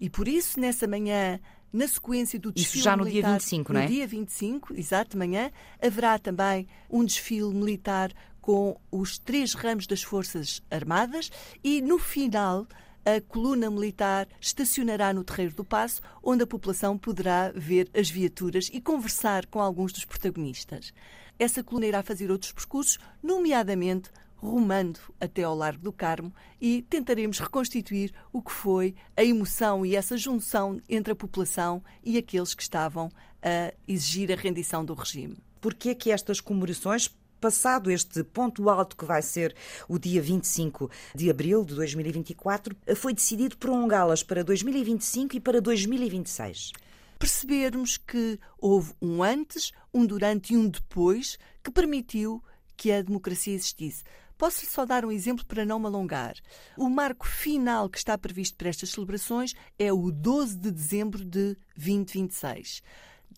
E 0.01 0.09
por 0.09 0.29
isso, 0.29 0.61
nessa 0.61 0.87
manhã, 0.87 1.41
na 1.73 1.89
sequência 1.89 2.39
do 2.39 2.53
desfile 2.53 2.79
Isso 2.79 2.85
já 2.85 2.97
no 2.97 3.05
militar, 3.05 3.31
dia 3.31 3.39
25, 3.39 3.73
não 3.73 3.81
é? 3.81 3.83
No 3.83 3.91
dia 3.91 4.07
25, 4.07 4.75
exato, 4.79 5.11
de 5.11 5.17
manhã, 5.17 5.51
haverá 5.83 6.21
também 6.21 6.69
um 6.89 7.05
desfile 7.05 7.53
militar 7.53 8.13
com 8.41 8.79
os 8.93 9.19
três 9.19 9.55
ramos 9.55 9.89
das 9.89 10.05
Forças 10.05 10.63
Armadas 10.71 11.33
e, 11.65 11.83
no 11.83 11.99
final, 11.99 12.69
a 13.07 13.21
coluna 13.21 13.71
militar 13.71 14.27
estacionará 14.41 15.15
no 15.15 15.23
Terreiro 15.23 15.55
do 15.55 15.65
Passo, 15.65 16.03
onde 16.21 16.43
a 16.43 16.47
população 16.47 16.99
poderá 16.99 17.53
ver 17.55 17.89
as 17.95 18.11
viaturas 18.11 18.69
e 18.73 18.81
conversar 18.81 19.47
com 19.47 19.61
alguns 19.61 19.93
dos 19.93 20.05
protagonistas. 20.05 20.93
Essa 21.39 21.63
coluna 21.63 21.87
irá 21.87 22.03
fazer 22.03 22.33
outros 22.33 22.51
percursos, 22.51 22.99
nomeadamente 23.23 24.11
rumando 24.37 24.99
até 25.21 25.45
ao 25.45 25.55
Largo 25.55 25.85
do 25.85 25.93
Carmo 25.93 26.35
e 26.61 26.83
tentaremos 26.83 27.39
reconstituir 27.39 28.13
o 28.33 28.43
que 28.43 28.51
foi 28.51 28.95
a 29.17 29.23
emoção 29.23 29.87
e 29.87 29.95
essa 29.95 30.17
junção 30.17 30.81
entre 30.89 31.13
a 31.13 31.17
população 31.17 31.83
e 32.03 32.19
aqueles 32.19 32.55
que 32.55 32.63
estavam 32.63 33.09
a 33.41 33.73
exigir 33.87 34.33
a 34.33 34.37
rendição 34.37 34.85
do 34.85 34.95
regime. 34.95 35.39
Por 35.61 35.75
que 35.75 35.91
é 35.91 35.95
que 35.95 36.11
estas 36.11 36.41
comemorações 36.41 37.09
passado 37.37 37.91
este 37.91 38.23
ponto 38.25 38.69
alto 38.69 38.97
que 38.97 39.05
vai 39.05 39.23
ser 39.23 39.55
o 39.89 39.99
dia 39.99 40.21
25 40.21 40.91
de 41.15 41.31
abril 41.31 41.65
de 41.65 41.75
2024, 41.75 42.77
foi 42.97 43.15
decidido 43.15 43.57
prolongá-las 43.57 44.23
para 44.23 44.43
2025 44.43 45.37
e 45.37 45.41
para 45.41 45.61
2026 45.61 46.73
percebermos 47.19 47.97
que 47.97 48.39
houve 48.59 48.93
um 49.01 49.23
antes, 49.23 49.73
um 49.93 50.05
durante 50.05 50.53
e 50.53 50.57
um 50.57 50.69
depois 50.69 51.39
que 51.63 51.71
permitiu 51.71 52.43
que 52.77 52.93
a 52.93 53.03
democracia 53.03 53.55
existisse. 53.55 54.05
Posso 54.37 54.67
só 54.67 54.85
dar 54.85 55.05
um 55.05 55.11
exemplo 55.11 55.47
para 55.47 55.65
não 55.65 55.79
me 55.79 55.87
alongar. 55.87 56.35
O 56.77 56.91
marco 56.91 57.27
final 57.27 57.89
que 57.89 57.97
está 57.97 58.19
previsto 58.19 58.57
para 58.57 58.69
estas 58.69 58.91
celebrações 58.91 59.55
é 59.79 59.91
o 59.91 60.11
12 60.13 60.59
de 60.59 60.71
dezembro 60.71 61.25
de 61.25 61.57
2026 61.75 62.83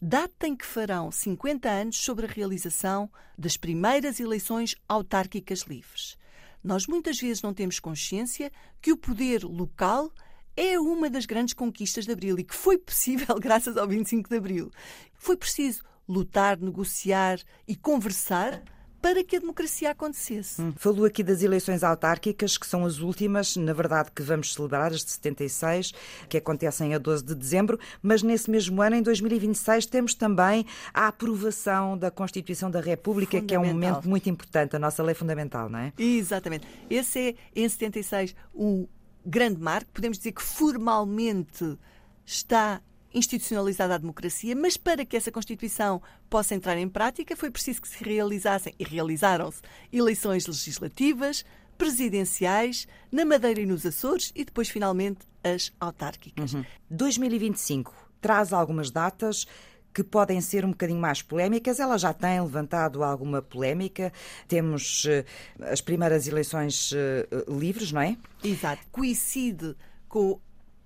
data 0.01 0.47
em 0.47 0.57
que 0.57 0.65
farão 0.65 1.11
50 1.11 1.69
anos 1.69 1.97
sobre 1.99 2.27
a 2.27 2.29
realização 2.29 3.11
das 3.37 3.57
primeiras 3.57 4.21
eleições 4.21 4.75
autárquicas 4.89 5.63
livres. 5.63 6.17
Nós 6.63 6.87
muitas 6.87 7.19
vezes 7.19 7.43
não 7.43 7.55
temos 7.55 7.79
consciência 7.81 8.51
que 8.81 8.93
o 8.93 8.97
poder 8.97 9.45
local 9.45 10.13
é 10.57 10.79
uma 10.79 11.09
das 11.09 11.25
grandes 11.25 11.55
conquistas 11.55 12.05
de 12.05 12.13
Abril 12.13 12.39
e 12.39 12.45
que 12.45 12.55
foi 12.55 12.77
possível 12.77 13.35
graças 13.41 13.77
ao 13.77 13.87
25 13.87 14.29
de 14.29 14.37
Abril. 14.37 14.71
Foi 15.15 15.37
preciso 15.37 15.83
lutar, 16.09 16.59
negociar 16.59 17.39
e 17.67 17.77
conversar 17.77 18.63
para 19.01 19.23
que 19.23 19.37
a 19.37 19.39
democracia 19.39 19.91
acontecesse. 19.91 20.61
Hum. 20.61 20.73
Falou 20.77 21.05
aqui 21.05 21.23
das 21.23 21.43
eleições 21.43 21.83
autárquicas, 21.83 22.59
que 22.59 22.67
são 22.67 22.85
as 22.85 22.99
últimas, 22.99 23.57
na 23.57 23.73
verdade, 23.73 24.11
que 24.15 24.23
vamos 24.23 24.53
celebrar, 24.55 24.93
as 24.93 25.05
de 25.05 25.11
76, 25.11 25.93
que 26.29 26.37
acontecem 26.37 26.95
a 26.95 26.99
12 26.99 27.25
de 27.25 27.35
dezembro, 27.35 27.79
mas 28.03 28.23
nesse 28.23 28.51
mesmo 28.51 28.83
ano, 28.83 28.97
em 28.97 29.03
2026, 29.03 29.87
temos 29.87 30.15
também 30.15 30.67
a 30.93 31.09
aprovação 31.09 31.97
da 31.97 32.11
Constituição 32.11 32.71
da 32.71 32.81
República, 32.81 33.41
que 33.41 33.55
é 33.55 33.59
um 33.59 33.67
momento 33.67 34.09
muito 34.09 34.29
importante, 34.29 34.75
a 34.77 34.79
nossa 34.79 35.03
lei 35.03 35.15
fundamental, 35.15 35.69
não 35.69 35.79
é? 35.79 35.93
Exatamente. 35.99 36.67
Esse 36.91 37.19
é, 37.31 37.35
em 37.55 37.69
76, 37.69 38.35
um 38.55 38.87
grande 39.25 39.61
marco. 39.61 39.91
Podemos 39.93 40.19
dizer 40.19 40.33
que 40.33 40.43
formalmente 40.43 41.79
está 42.25 42.81
institucionalizada 43.13 43.95
a 43.95 43.99
democracia, 43.99 44.55
mas 44.55 44.77
para 44.77 45.05
que 45.05 45.17
essa 45.17 45.33
Constituição 45.33 46.03
possa 46.29 46.55
entrar 46.55 46.77
em 46.77 46.89
prática 46.89 47.37
foi 47.37 47.51
preciso 47.51 47.83
que 47.83 47.89
se 47.89 48.03
realizassem, 48.05 48.75
e 48.79 48.85
realizaram-se, 48.85 49.63
eleições 49.93 50.47
legislativas, 50.47 51.45
presidenciais, 51.77 52.89
na 53.11 53.25
Madeira 53.25 53.61
e 53.61 53.67
nos 53.67 53.87
Açores 53.87 54.33
e 54.35 54.45
depois, 54.45 54.69
finalmente, 54.69 55.21
as 55.43 55.73
autárquicas. 55.81 56.53
Uhum. 56.53 56.65
2025 56.91 57.95
traz 58.21 58.53
algumas 58.53 58.91
datas 58.91 59.47
que 59.95 60.05
podem 60.05 60.41
ser 60.41 60.65
um 60.65 60.71
bocadinho 60.71 61.01
mais 61.01 61.23
polémicas. 61.23 61.81
Ela 61.81 61.97
já 61.97 62.13
tem 62.13 62.41
levantado 62.41 63.03
alguma 63.03 63.41
polémica. 63.41 64.13
Temos 64.47 65.05
uh, 65.05 65.25
as 65.73 65.81
primeiras 65.81 66.27
eleições 66.29 66.93
uh, 66.93 67.59
livres, 67.59 67.91
não 67.91 68.01
é? 68.01 68.17
Exato. 68.45 68.83
Coincide 68.93 69.75
com 70.09 70.41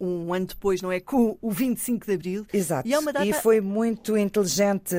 um 0.04 0.34
ano 0.34 0.46
depois, 0.46 0.82
não 0.82 0.90
é? 0.90 0.98
Com 0.98 1.38
o 1.40 1.50
25 1.50 2.06
de 2.06 2.12
Abril. 2.12 2.46
Exato. 2.52 2.88
E, 2.88 2.92
é 2.92 3.00
data... 3.00 3.24
e 3.24 3.32
foi 3.32 3.60
muito 3.60 4.16
inteligente 4.16 4.94
uh, 4.94 4.98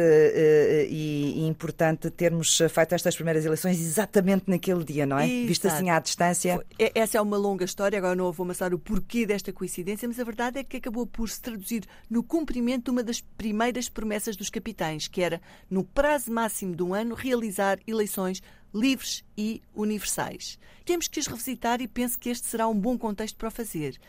e, 0.90 1.46
importante 1.46 2.10
termos 2.10 2.58
feito 2.70 2.96
estas 2.96 3.14
primeiras 3.16 3.46
eleições 3.46 3.80
exatamente 3.80 4.50
naquele 4.50 4.84
dia, 4.84 5.06
não 5.06 5.20
é? 5.20 5.28
Exato. 5.28 5.48
Visto 5.48 5.68
assim 5.68 5.90
à 5.90 6.00
distância. 6.00 6.66
Essa 6.96 7.18
é 7.18 7.22
uma 7.22 7.36
longa 7.36 7.66
história, 7.66 7.98
agora 7.98 8.16
não 8.16 8.32
vou 8.32 8.46
amassar 8.46 8.74
o 8.74 8.80
porquê 8.80 9.26
desta 9.26 9.52
coincidência, 9.52 10.08
mas 10.08 10.20
a 10.20 10.24
verdade 10.24 10.60
é 10.60 10.64
que 10.64 10.78
acabou 10.78 11.06
por 11.06 11.30
se 11.30 11.42
traduzir 11.42 11.84
no 12.10 12.24
cumprimento 12.24 12.86
de 12.86 12.92
uma 12.92 13.04
das 13.04 13.20
primeiras 13.20 13.90
promessas 13.90 14.38
dos 14.38 14.50
capitães, 14.50 15.08
que 15.10 15.22
era, 15.22 15.42
no 15.70 15.84
prazo 15.84 16.32
máximo 16.32 16.76
de 16.76 16.84
um 16.84 16.94
ano, 16.94 17.14
realizar 17.14 17.78
eleições 17.86 18.42
livres 18.74 19.24
e 19.38 19.62
universais. 19.76 20.58
Temos 20.86 21.08
que 21.08 21.20
as 21.20 21.28
revisitar 21.28 21.82
e 21.82 21.88
penso 21.88 22.18
que 22.18 22.30
este 22.30 22.48
será 22.48 22.68
um 22.68 22.78
bom 22.78 22.98
contexto 22.98 23.38
para 23.38 23.50
o 23.50 23.52
fazer 23.52 24.00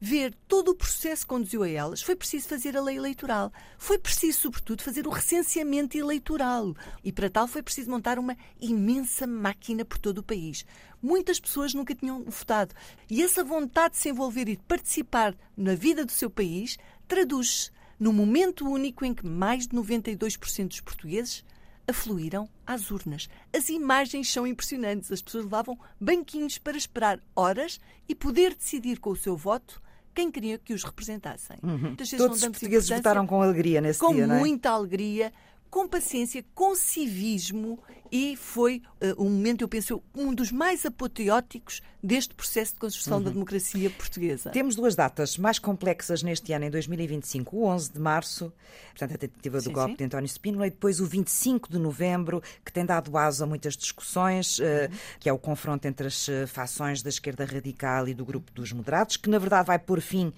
ver 0.00 0.34
todo 0.48 0.70
o 0.70 0.74
processo 0.74 1.22
que 1.22 1.28
conduziu 1.28 1.62
a 1.62 1.68
elas, 1.68 2.02
foi 2.02 2.14
preciso 2.14 2.48
fazer 2.48 2.76
a 2.76 2.82
lei 2.82 2.96
eleitoral. 2.96 3.52
Foi 3.78 3.98
preciso, 3.98 4.40
sobretudo, 4.40 4.82
fazer 4.82 5.06
o 5.06 5.10
recenseamento 5.10 5.96
eleitoral. 5.96 6.74
E 7.02 7.12
para 7.12 7.30
tal 7.30 7.48
foi 7.48 7.62
preciso 7.62 7.90
montar 7.90 8.18
uma 8.18 8.36
imensa 8.60 9.26
máquina 9.26 9.84
por 9.84 9.98
todo 9.98 10.18
o 10.18 10.22
país. 10.22 10.64
Muitas 11.02 11.40
pessoas 11.40 11.74
nunca 11.74 11.94
tinham 11.94 12.24
votado. 12.24 12.74
E 13.08 13.22
essa 13.22 13.44
vontade 13.44 13.94
de 13.94 14.00
se 14.00 14.08
envolver 14.08 14.48
e 14.48 14.56
de 14.56 14.62
participar 14.62 15.34
na 15.56 15.74
vida 15.74 16.04
do 16.04 16.12
seu 16.12 16.30
país 16.30 16.76
traduz-se 17.06 17.70
no 17.98 18.12
momento 18.12 18.68
único 18.68 19.04
em 19.04 19.14
que 19.14 19.26
mais 19.26 19.66
de 19.66 19.76
92% 19.76 20.68
dos 20.68 20.80
portugueses 20.80 21.44
afluíram 21.86 22.48
às 22.66 22.90
urnas. 22.90 23.28
As 23.54 23.68
imagens 23.68 24.30
são 24.30 24.46
impressionantes. 24.46 25.12
As 25.12 25.22
pessoas 25.22 25.44
levavam 25.44 25.78
banquinhos 26.00 26.58
para 26.58 26.76
esperar 26.76 27.20
horas 27.36 27.80
e 28.08 28.14
poder 28.14 28.54
decidir 28.54 28.98
com 28.98 29.10
o 29.10 29.16
seu 29.16 29.36
voto 29.36 29.82
quem 30.14 30.30
queria 30.30 30.58
que 30.58 30.72
os 30.72 30.84
representassem. 30.84 31.56
Uhum. 31.62 31.96
Todos 32.16 32.42
os 32.42 32.48
portugueses 32.48 32.88
votaram 32.88 33.26
com 33.26 33.42
alegria 33.42 33.80
nesse 33.80 33.98
com 33.98 34.14
dia, 34.14 34.26
Com 34.26 34.32
é? 34.34 34.38
muita 34.38 34.70
alegria, 34.70 35.32
com 35.74 35.88
paciência, 35.88 36.44
com 36.54 36.76
civismo 36.76 37.80
e 38.12 38.36
foi 38.36 38.80
uh, 39.02 39.20
um 39.20 39.28
momento, 39.28 39.62
eu 39.62 39.68
penso, 39.68 40.00
um 40.14 40.32
dos 40.32 40.52
mais 40.52 40.86
apoteóticos 40.86 41.82
deste 42.00 42.32
processo 42.32 42.74
de 42.74 42.78
construção 42.78 43.18
uhum. 43.18 43.24
da 43.24 43.30
democracia 43.30 43.90
portuguesa. 43.90 44.50
Temos 44.50 44.76
duas 44.76 44.94
datas 44.94 45.36
mais 45.36 45.58
complexas 45.58 46.22
neste 46.22 46.52
ano, 46.52 46.66
em 46.66 46.70
2025. 46.70 47.56
O 47.56 47.64
11 47.64 47.92
de 47.92 47.98
março, 47.98 48.52
portanto, 48.90 49.16
a 49.16 49.18
tentativa 49.18 49.58
do 49.58 49.64
sim, 49.64 49.72
golpe 49.72 49.90
sim. 49.90 49.96
de 49.96 50.04
António 50.04 50.28
Spínola, 50.28 50.68
e 50.68 50.70
depois 50.70 51.00
o 51.00 51.06
25 51.06 51.68
de 51.68 51.78
novembro, 51.80 52.40
que 52.64 52.72
tem 52.72 52.86
dado 52.86 53.18
aso 53.18 53.42
a 53.42 53.46
muitas 53.48 53.76
discussões, 53.76 54.60
uh, 54.60 54.62
uhum. 54.62 54.96
que 55.18 55.28
é 55.28 55.32
o 55.32 55.38
confronto 55.38 55.88
entre 55.88 56.06
as 56.06 56.28
uh, 56.28 56.46
fações 56.46 57.02
da 57.02 57.08
esquerda 57.08 57.44
radical 57.44 58.06
e 58.06 58.14
do 58.14 58.24
grupo 58.24 58.52
dos 58.52 58.70
moderados, 58.70 59.16
que 59.16 59.28
na 59.28 59.40
verdade 59.40 59.66
vai 59.66 59.80
pôr 59.80 60.00
fim 60.00 60.32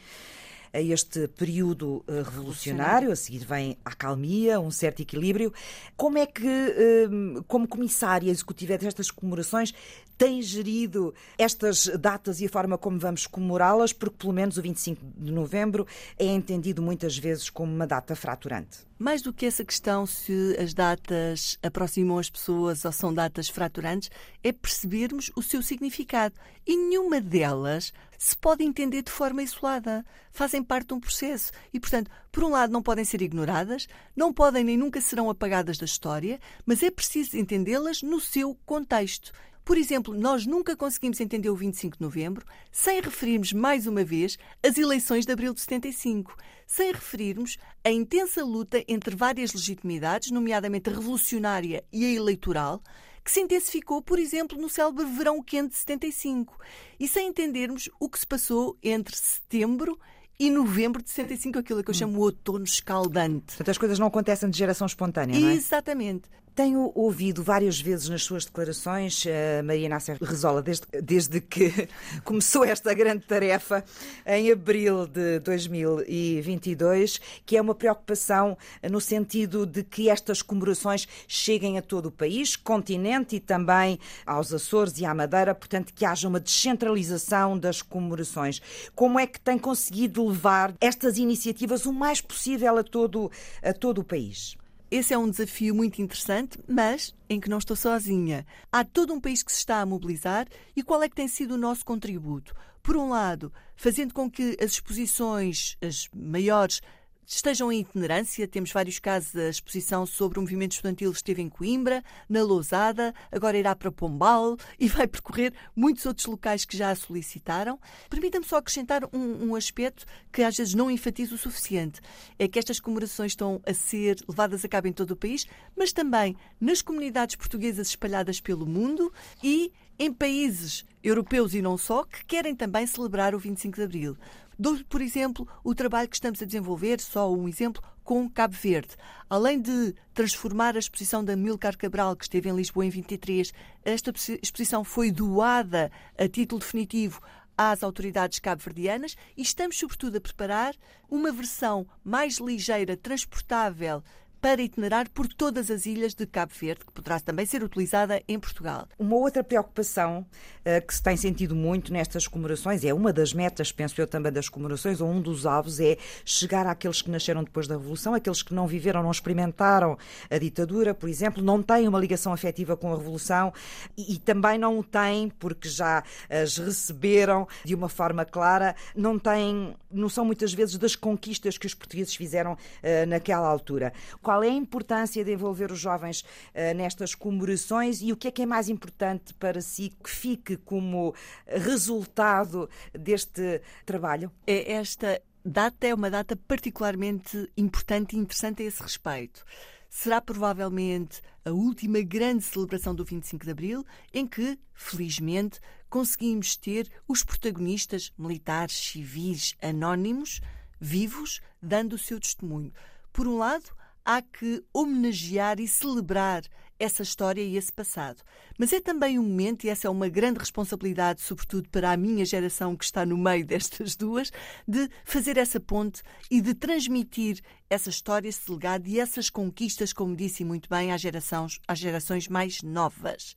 a 0.77 0.81
este 0.81 1.27
período 1.27 2.05
uh, 2.07 2.23
revolucionário, 2.23 3.11
a 3.11 3.17
seguir 3.17 3.47
vem 3.47 3.79
a 3.83 3.95
calmia, 3.95 4.61
um 4.61 4.71
certo 4.71 5.01
equilíbrio. 5.01 5.53
Como 5.97 6.19
é 6.19 6.27
que, 6.27 6.47
uh, 6.47 7.43
como 7.45 7.67
comissária 7.67 8.31
executiva 8.31 8.77
destas 8.77 9.11
comemorações, 9.11 9.73
tem 10.17 10.41
gerido 10.41 11.15
estas 11.37 11.87
datas 11.99 12.41
e 12.41 12.47
a 12.47 12.49
forma 12.49 12.79
como 12.79 12.99
vamos 12.99 13.27
comemorá-las? 13.27 13.93
Porque, 13.93 14.17
pelo 14.19 14.33
menos, 14.33 14.57
o 14.57 14.63
25 14.63 15.01
de 15.17 15.33
novembro 15.33 15.87
é 16.19 16.27
entendido 16.27 16.81
muitas 16.81 17.17
vezes 17.17 17.51
como 17.51 17.73
uma 17.73 17.87
data 17.87 18.17
fraturante. 18.17 18.87
Mais 18.99 19.21
do 19.21 19.33
que 19.33 19.45
essa 19.45 19.65
questão 19.65 20.07
se 20.07 20.57
as 20.59 20.73
datas 20.73 21.59
aproximam 21.63 22.19
as 22.19 22.31
pessoas 22.31 22.85
ou 22.85 22.93
são 22.93 23.13
datas 23.13 23.49
fraturantes, 23.49 24.11
é 24.43 24.53
percebermos 24.53 25.31
o 25.37 25.43
seu 25.43 25.61
significado. 25.63 26.35
E 26.67 26.77
nenhuma 26.77 27.21
delas 27.21 27.93
se 28.19 28.35
pode 28.35 28.65
entender 28.65 29.03
de 29.03 29.11
forma 29.11 29.43
isolada. 29.43 30.05
Fazem 30.33 30.63
parte 30.63 30.89
de 30.89 30.95
um 30.95 31.01
processo. 31.01 31.53
E, 31.73 31.79
portanto, 31.79 32.11
por 32.33 32.43
um 32.43 32.51
lado, 32.51 32.73
não 32.73 32.83
podem 32.83 33.05
ser 33.05 33.21
ignoradas, 33.21 33.87
não 34.17 34.33
podem 34.33 34.65
nem 34.65 34.77
nunca 34.79 35.01
serão 35.01 35.29
apagadas 35.29 35.77
da 35.77 35.85
história, 35.85 36.41
mas 36.65 36.83
é 36.83 36.91
preciso 36.91 37.37
entendê-las 37.37 38.03
no 38.03 38.19
seu 38.19 38.57
contexto. 38.65 39.33
Por 39.67 39.77
exemplo, 39.77 40.15
nós 40.15 40.47
nunca 40.47 40.77
conseguimos 40.77 41.21
entender 41.21 41.51
o 41.51 41.57
25 41.57 41.97
de 41.97 42.03
novembro 42.05 42.47
sem 42.71 43.01
referirmos 43.01 43.53
mais 43.53 43.89
uma 43.89 44.05
vez 44.05 44.39
as 44.65 44.79
eleições 44.79 45.27
de 45.27 45.33
abril 45.33 45.53
de 45.53 45.61
75, 45.61 46.37
sem 46.65 46.93
referirmos 46.93 47.59
a 47.85 47.91
intensa 47.91 48.45
luta 48.45 48.85
entre 48.87 49.17
várias 49.17 49.53
legitimidades, 49.53 50.31
nomeadamente 50.31 50.89
a 50.89 50.93
revolucionária 50.93 51.85
e 51.93 52.05
a 52.05 52.13
eleitoral, 52.13 52.81
que 53.25 53.33
se 53.33 53.41
intensificou, 53.41 54.01
por 54.01 54.21
exemplo, 54.21 54.57
no 54.57 54.69
célebre 54.69 55.05
verão 55.05 55.43
quente 55.43 55.71
de 55.71 55.79
75, 55.79 56.57
e 57.01 57.09
sem 57.09 57.31
entendermos 57.31 57.91
o 57.99 58.09
que 58.09 58.21
se 58.21 58.27
passou 58.27 58.79
entre 58.81 59.17
setembro 59.17 59.99
e 60.39 60.49
novembro 60.49 61.03
de 61.03 61.11
65, 61.11 61.59
aquilo 61.59 61.83
que 61.83 61.91
eu 61.91 61.95
chamo 61.95 62.19
o 62.19 62.23
outono 62.23 62.63
escaldante. 62.63 63.47
Portanto, 63.47 63.71
as 63.71 63.79
coisas 63.79 63.99
não 63.99 64.07
acontecem 64.07 64.49
de 64.49 64.57
geração 64.57 64.87
espontânea, 64.87 65.41
não 65.41 65.49
é? 65.49 65.55
Exatamente. 65.55 66.29
Tenho 66.57 66.91
ouvido 66.95 67.43
várias 67.43 67.79
vezes 67.79 68.09
nas 68.09 68.23
suas 68.23 68.47
declarações, 68.47 69.27
uh, 69.27 69.63
Maria 69.63 69.85
Inácia 69.85 70.17
Resola, 70.19 70.63
desde, 70.63 70.87
desde 71.03 71.39
que 71.39 71.87
começou 72.25 72.65
esta 72.65 72.95
grande 72.95 73.27
tarefa 73.27 73.85
em 74.25 74.51
abril 74.51 75.07
de 75.07 75.39
2022, 75.41 77.21
que 77.45 77.59
é 77.59 77.61
uma 77.61 77.75
preocupação 77.75 78.57
no 78.91 79.03
sentido 79.03 79.67
de 79.67 79.83
que 79.83 80.09
estas 80.09 80.41
comemorações 80.41 81.07
cheguem 81.29 81.77
a 81.77 81.83
todo 81.83 82.07
o 82.07 82.11
país, 82.11 82.57
continente 82.57 83.37
e 83.37 83.41
também 83.41 83.99
aos 84.25 84.51
Açores 84.51 84.99
e 84.99 85.05
à 85.05 85.13
Madeira, 85.13 85.55
portanto, 85.55 85.93
que 85.93 86.07
haja 86.07 86.27
uma 86.27 86.41
descentralização 86.41 87.59
das 87.59 87.83
comemorações. 87.83 88.63
Como 88.95 89.21
é 89.21 89.27
que 89.27 89.39
tem 89.39 89.59
conseguido 89.59 90.27
levar 90.27 90.73
estas 90.81 91.19
iniciativas 91.19 91.85
o 91.85 91.93
mais 91.93 92.23
possível 92.23 92.79
a 92.79 92.83
todo, 92.83 93.31
a 93.63 93.75
todo 93.75 93.99
o 93.99 94.05
país? 94.05 94.57
Esse 94.89 95.13
é 95.13 95.19
um 95.19 95.29
desafio 95.29 95.75
muito 95.75 96.01
interessante, 96.01 96.59
mas 96.69 97.15
em 97.29 97.41
que 97.41 97.51
não 97.51 97.59
estou 97.59 97.77
sozinha. 97.77 98.47
Há 98.71 98.85
todo 98.85 99.13
um 99.13 99.21
país 99.21 99.43
que 99.43 99.51
se 99.51 99.59
está 99.59 99.81
a 99.81 99.87
mobilizar 99.87 100.47
e 100.77 100.83
qual 100.83 101.03
é 101.03 101.09
que 101.09 101.17
tem 101.17 101.27
sido 101.27 101.55
o 101.55 101.59
nosso 101.59 101.85
contributo? 101.85 102.55
Por 102.83 102.97
um 102.97 103.09
lado, 103.09 103.53
fazendo 103.75 104.15
com 104.15 104.31
que 104.31 104.57
as 104.61 104.73
exposições, 104.73 105.77
as 105.83 106.09
maiores, 106.15 106.81
estejam 107.27 107.73
em 107.73 107.81
itinerância. 107.81 108.47
Temos 108.47 108.71
vários 108.71 108.99
casos. 108.99 109.35
A 109.35 109.49
exposição 109.49 110.07
sobre 110.07 110.39
o 110.39 110.43
movimento 110.43 110.73
estudantil 110.73 111.11
esteve 111.11 111.43
em 111.43 111.49
Coimbra, 111.49 112.03
na 112.29 112.43
Lousada, 112.43 113.15
agora 113.33 113.59
irá 113.59 113.75
para 113.75 113.91
Pombal 113.91 114.57
e 114.79 114.89
vai 114.89 115.07
percorrer 115.07 115.53
muitos 115.75 116.07
outros 116.07 116.27
locais 116.27 116.65
que 116.65 116.77
já 116.77 116.91
a 116.91 116.95
solicitaram. 116.95 117.79
Permita-me 118.09 118.45
só 118.45 118.57
acrescentar 118.59 119.05
um, 119.13 119.49
um 119.49 119.55
aspecto 119.57 120.07
que 120.33 120.43
às 120.43 120.57
vezes 120.57 120.75
não 120.75 120.91
enfatizo 120.91 121.35
o 121.35 121.39
suficiente. 121.39 122.01
É 122.39 122.47
que 122.47 122.59
estas 122.59 122.79
comemorações 122.79 123.33
estão 123.33 123.61
a 123.67 123.75
ser 123.75 124.17
levadas 124.29 124.65
a 124.65 124.69
cabo 124.69 124.87
em 124.87 124.93
todo 124.93 125.11
o 125.13 125.17
país, 125.17 125.47
mas 125.77 125.93
também 125.93 126.37
nas 126.61 126.81
comunidades 126.83 127.37
portuguesas 127.37 127.89
espalhadas 127.89 128.41
pelo 128.41 128.67
mundo 128.67 129.13
e 129.43 129.73
em 129.99 130.13
países 130.13 130.85
europeus 131.03 131.55
e 131.55 131.63
não 131.63 131.79
só 131.79 132.05
que 132.05 132.25
querem 132.25 132.55
também 132.55 132.87
celebrar 132.87 133.35
o 133.35 133.39
25 133.39 133.77
de 133.77 133.83
Abril. 133.83 134.17
Dou, 134.59 134.79
por 134.89 135.03
exemplo, 135.03 135.47
o 135.63 135.75
trabalho 135.75 136.09
que 136.09 136.17
estamos 136.17 136.41
a 136.41 136.47
desenvolver, 136.47 136.99
só 136.99 137.31
um 137.31 137.47
exemplo, 137.47 137.83
com 138.03 138.29
Cabo 138.31 138.55
Verde. 138.55 138.97
Além 139.29 139.61
de 139.61 139.95
transformar 140.15 140.77
a 140.77 140.79
exposição 140.79 141.23
da 141.23 141.37
Milcar 141.37 141.77
Cabral, 141.77 142.17
que 142.17 142.25
esteve 142.25 142.49
em 142.49 142.57
Lisboa 142.57 142.87
em 142.87 142.89
23, 142.89 143.53
esta 143.85 144.13
exposição 144.43 144.83
foi 144.83 145.11
doada 145.11 145.93
a 146.17 146.27
título 146.27 146.61
definitivo 146.61 147.21
às 147.57 147.83
autoridades 147.83 148.39
cabo-verdianas 148.39 149.15
e 149.37 149.43
estamos, 149.43 149.79
sobretudo, 149.79 150.17
a 150.17 150.21
preparar 150.21 150.75
uma 151.11 151.31
versão 151.33 151.87
mais 152.03 152.39
ligeira, 152.39 152.97
transportável 152.97 154.03
para 154.47 154.63
itinerar 154.63 155.11
por 155.11 155.27
todas 155.27 155.73
as 155.73 155.87
ilhas 155.87 156.15
de 156.15 156.25
Cabo 156.25 156.53
Verde, 156.57 156.85
que 156.85 156.93
poderá 156.93 157.19
também 157.19 157.45
ser 157.45 157.65
utilizada 157.65 158.23
em 158.29 158.39
Portugal. 158.39 158.87
Uma 158.97 159.17
outra 159.17 159.43
preocupação 159.43 160.25
uh, 160.61 160.87
que 160.87 160.95
se 160.95 161.03
tem 161.03 161.17
sentido 161.17 161.57
muito 161.57 161.93
nestas 161.93 162.29
comemorações, 162.29 162.85
é 162.85 162.95
uma 162.95 163.13
das 163.13 163.33
metas, 163.33 163.73
penso 163.73 164.01
eu 164.01 164.07
também, 164.07 164.31
das 164.31 164.49
comemorações, 164.49 165.01
ou 165.01 165.11
um 165.11 165.21
dos 165.21 165.47
alvos, 165.47 165.81
é 165.81 165.99
chegar 166.25 166.65
àqueles 166.65 167.03
que 167.03 167.11
nasceram 167.11 167.43
depois 167.43 167.67
da 167.67 167.75
Revolução, 167.75 168.15
aqueles 168.15 168.41
que 168.41 168.55
não 168.55 168.69
viveram, 168.69 169.03
não 169.03 169.11
experimentaram 169.11 169.99
a 170.31 170.39
ditadura, 170.39 170.95
por 170.95 171.09
exemplo, 171.09 171.43
não 171.43 171.61
têm 171.61 171.89
uma 171.89 171.99
ligação 171.99 172.33
afetiva 172.33 172.77
com 172.77 172.93
a 172.93 172.97
Revolução 172.97 173.53
e, 173.99 174.15
e 174.15 174.19
também 174.21 174.59
não 174.59 174.81
têm 174.81 175.29
porque 175.29 175.69
já 175.69 176.05
as 176.31 176.57
receberam 176.57 177.49
de 177.65 177.75
uma 177.75 177.89
forma 177.89 178.25
clara, 178.25 178.77
não 178.95 179.19
têm 179.19 179.75
noção 179.91 180.25
muitas 180.25 180.55
vezes 180.55 180.79
das 180.79 180.95
conquistas 180.95 181.59
que 181.59 181.67
os 181.67 181.75
portugueses 181.75 182.15
fizeram 182.15 182.53
uh, 182.53 183.07
naquela 183.09 183.49
altura. 183.49 183.93
Qual 184.23 184.36
qual 184.37 184.45
é 184.45 184.49
a 184.49 184.53
importância 184.53 185.25
de 185.25 185.33
envolver 185.33 185.73
os 185.73 185.79
jovens 185.79 186.21
uh, 186.21 186.77
nestas 186.77 187.15
comemorações 187.15 188.03
e 188.03 188.13
o 188.13 188.17
que 188.19 188.29
é 188.29 188.31
que 188.31 188.43
é 188.43 188.47
mais 188.47 188.69
importante 188.69 189.33
para 189.33 189.63
si 189.63 189.97
que 190.05 190.11
fique 190.11 190.59
como 190.59 191.15
resultado 191.47 192.69
deste 192.93 193.63
trabalho? 193.87 194.31
É 194.47 194.73
esta 194.73 195.23
data 195.43 195.87
é 195.87 195.95
uma 195.95 196.11
data 196.11 196.37
particularmente 196.37 197.51
importante 197.57 198.15
e 198.15 198.19
interessante 198.19 198.63
a 198.63 198.67
esse 198.67 198.83
respeito. 198.83 199.43
Será 199.89 200.21
provavelmente 200.21 201.23
a 201.43 201.51
última 201.51 202.03
grande 202.03 202.45
celebração 202.45 202.95
do 202.95 203.07
25 203.07 203.43
de 203.43 203.51
Abril 203.53 203.87
em 204.13 204.27
que, 204.27 204.59
felizmente, 204.75 205.61
conseguimos 205.89 206.57
ter 206.57 206.91
os 207.09 207.25
protagonistas 207.25 208.13
militares, 208.19 208.77
civis, 208.77 209.57
anónimos, 209.63 210.43
vivos, 210.79 211.41
dando 211.63 211.95
o 211.95 211.99
seu 211.99 212.21
testemunho. 212.21 212.71
Por 213.15 213.27
um 213.27 213.39
lado, 213.39 213.75
há 214.07 214.23
que 214.23 214.65
homenagear 214.73 215.59
e 215.59 215.67
celebrar 215.67 216.45
essa 216.79 217.03
história 217.03 217.43
e 217.43 217.57
esse 217.57 217.73
passado. 217.73 218.23
Mas 218.59 218.73
é 218.73 218.81
também 218.81 219.19
um 219.19 219.23
momento, 219.23 219.65
e 219.65 219.69
essa 219.69 219.87
é 219.89 219.91
uma 219.91 220.09
grande 220.09 220.39
responsabilidade, 220.39 221.21
sobretudo 221.21 221.69
para 221.69 221.93
a 221.93 221.97
minha 221.97 222.25
geração 222.25 222.77
que 222.77 222.85
está 222.85 223.05
no 223.05 223.17
meio 223.17 223.45
destas 223.47 223.97
duas, 223.97 224.31
de 224.67 224.89
fazer 225.05 225.37
essa 225.37 225.61
ponte 225.61 226.03
e 226.31 226.41
de 226.41 226.55
transmitir 226.55 227.41
essa 227.69 227.91
história, 227.91 228.29
esse 228.29 228.51
legado 228.51 228.87
e 228.87 229.01
essas 229.01 229.29
conquistas, 229.29 229.93
como 229.93 230.15
disse 230.15 230.45
muito 230.45 230.69
bem, 230.69 230.93
às 230.93 231.01
gerações, 231.01 231.61
às 231.67 231.79
gerações 231.79 232.29
mais 232.29 232.63
novas. 232.63 233.35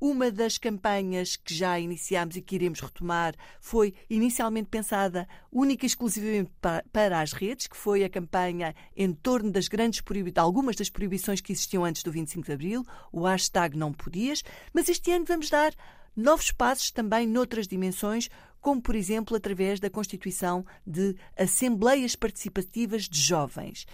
Uma 0.00 0.30
das 0.30 0.58
campanhas 0.58 1.36
que 1.36 1.54
já 1.54 1.78
iniciámos 1.80 2.36
e 2.36 2.42
que 2.42 2.54
iremos 2.54 2.80
retomar 2.80 3.34
foi 3.60 3.94
inicialmente 4.10 4.68
pensada 4.68 5.26
única 5.50 5.86
e 5.86 5.88
exclusivamente 5.88 6.50
para 6.92 7.20
as 7.20 7.32
redes, 7.32 7.66
que 7.66 7.76
foi 7.76 8.04
a 8.04 8.10
campanha 8.10 8.74
em 8.94 9.12
torno 9.12 9.50
das 9.50 9.68
grandes 9.68 10.00
proibições, 10.02 10.44
algumas 10.44 10.76
das 10.76 10.90
proibições 10.90 11.40
que 11.40 11.52
existiam 11.52 11.84
antes 11.84 12.02
do 12.02 12.12
25 12.12 12.46
de 12.46 12.52
Abril, 12.52 12.75
o 13.12 13.22
hashtag 13.24 13.76
não 13.76 13.92
podias, 13.92 14.42
mas 14.72 14.88
este 14.88 15.12
ano 15.12 15.24
vamos 15.24 15.50
dar 15.50 15.72
novos 16.16 16.50
passos 16.50 16.90
também 16.90 17.26
noutras 17.26 17.68
dimensões, 17.68 18.28
como 18.60 18.80
por 18.80 18.96
exemplo 18.96 19.36
através 19.36 19.78
da 19.78 19.90
constituição 19.90 20.64
de 20.86 21.14
assembleias 21.36 22.16
participativas 22.16 23.08
de 23.08 23.20
jovens. 23.20 23.86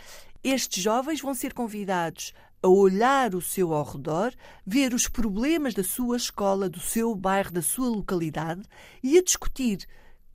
Estes 0.43 0.83
jovens 0.83 1.21
vão 1.21 1.35
ser 1.35 1.53
convidados 1.53 2.33
a 2.63 2.69
olhar 2.69 3.35
o 3.35 3.41
seu 3.41 3.75
ao 3.75 3.85
redor, 3.85 4.33
ver 4.65 4.95
os 4.95 5.09
problemas 5.09 5.75
da 5.75 5.83
sua 5.83 6.17
escola, 6.17 6.69
do 6.69 6.81
seu 6.81 7.15
bairro, 7.15 7.53
da 7.53 7.63
sua 7.63 7.89
localidade 7.89 8.63
e 9.03 9.19
a 9.19 9.23
discutir 9.23 9.87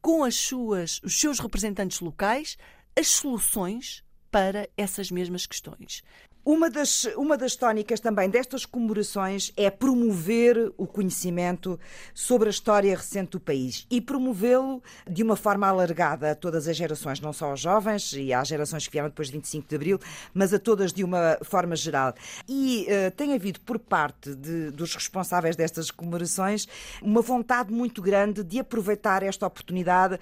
com 0.01 0.23
as 0.23 0.35
suas, 0.35 1.01
os 1.03 1.19
seus 1.19 1.39
representantes 1.39 1.99
locais 1.99 2.57
as 2.95 3.07
soluções 3.07 4.03
para 4.31 4.67
essas 4.75 5.09
mesmas 5.11 5.45
questões. 5.45 6.03
Uma 6.47 6.69
das, 6.69 7.03
uma 7.17 7.37
das 7.37 7.57
tónicas 7.57 7.99
também 7.99 8.29
destas 8.29 8.65
comemorações 8.65 9.51
é 9.57 9.69
promover 9.69 10.71
o 10.77 10.87
conhecimento 10.87 11.77
sobre 12.13 12.47
a 12.47 12.49
história 12.49 12.95
recente 12.95 13.31
do 13.31 13.39
país 13.41 13.85
e 13.91 13.99
promovê-lo 13.99 14.81
de 15.05 15.23
uma 15.23 15.35
forma 15.35 15.67
alargada 15.67 16.31
a 16.31 16.35
todas 16.35 16.65
as 16.69 16.77
gerações, 16.77 17.19
não 17.19 17.33
só 17.33 17.47
aos 17.47 17.59
jovens 17.59 18.13
e 18.13 18.31
às 18.31 18.47
gerações 18.47 18.87
que 18.87 18.93
vieram 18.93 19.09
depois 19.09 19.27
de 19.27 19.33
25 19.33 19.67
de 19.67 19.75
Abril, 19.75 19.99
mas 20.33 20.53
a 20.53 20.57
todas 20.57 20.93
de 20.93 21.03
uma 21.03 21.37
forma 21.41 21.75
geral. 21.75 22.13
E 22.47 22.87
uh, 22.87 23.11
tem 23.11 23.33
havido 23.33 23.59
por 23.59 23.77
parte 23.77 24.33
de, 24.33 24.71
dos 24.71 24.95
responsáveis 24.95 25.57
destas 25.57 25.91
comemorações 25.91 26.65
uma 27.01 27.21
vontade 27.21 27.73
muito 27.73 28.01
grande 28.01 28.41
de 28.41 28.57
aproveitar 28.57 29.21
esta 29.21 29.45
oportunidade 29.45 30.17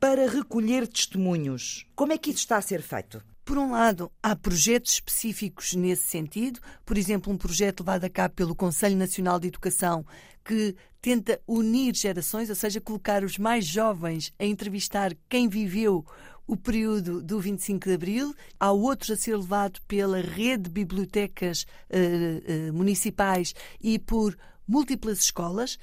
para 0.00 0.28
recolher 0.28 0.88
testemunhos. 0.88 1.86
Como 1.94 2.12
é 2.12 2.18
que 2.18 2.30
isso 2.30 2.40
está 2.40 2.56
a 2.56 2.62
ser 2.62 2.82
feito? 2.82 3.22
Por 3.48 3.56
um 3.56 3.70
lado, 3.70 4.12
há 4.22 4.36
projetos 4.36 4.92
específicos 4.92 5.72
nesse 5.72 6.02
sentido, 6.02 6.60
por 6.84 6.98
exemplo, 6.98 7.32
um 7.32 7.38
projeto 7.38 7.80
levado 7.80 8.04
a 8.04 8.10
cabo 8.10 8.34
pelo 8.34 8.54
Conselho 8.54 8.94
Nacional 8.94 9.40
de 9.40 9.48
Educação 9.48 10.04
que 10.44 10.76
tenta 11.00 11.40
unir 11.46 11.94
gerações, 11.94 12.50
ou 12.50 12.54
seja, 12.54 12.78
colocar 12.78 13.24
os 13.24 13.38
mais 13.38 13.64
jovens 13.64 14.34
a 14.38 14.44
entrevistar 14.44 15.16
quem 15.30 15.48
viveu 15.48 16.04
o 16.46 16.58
período 16.58 17.22
do 17.22 17.40
25 17.40 17.88
de 17.88 17.94
Abril. 17.94 18.34
Há 18.60 18.70
outros 18.70 19.12
a 19.12 19.16
ser 19.16 19.34
levado 19.34 19.80
pela 19.88 20.20
rede 20.20 20.64
de 20.64 20.70
bibliotecas 20.70 21.62
uh, 21.88 22.68
uh, 22.68 22.72
municipais 22.74 23.54
e 23.80 23.98
por 23.98 24.36
múltiplas 24.68 25.20
escolas. 25.20 25.78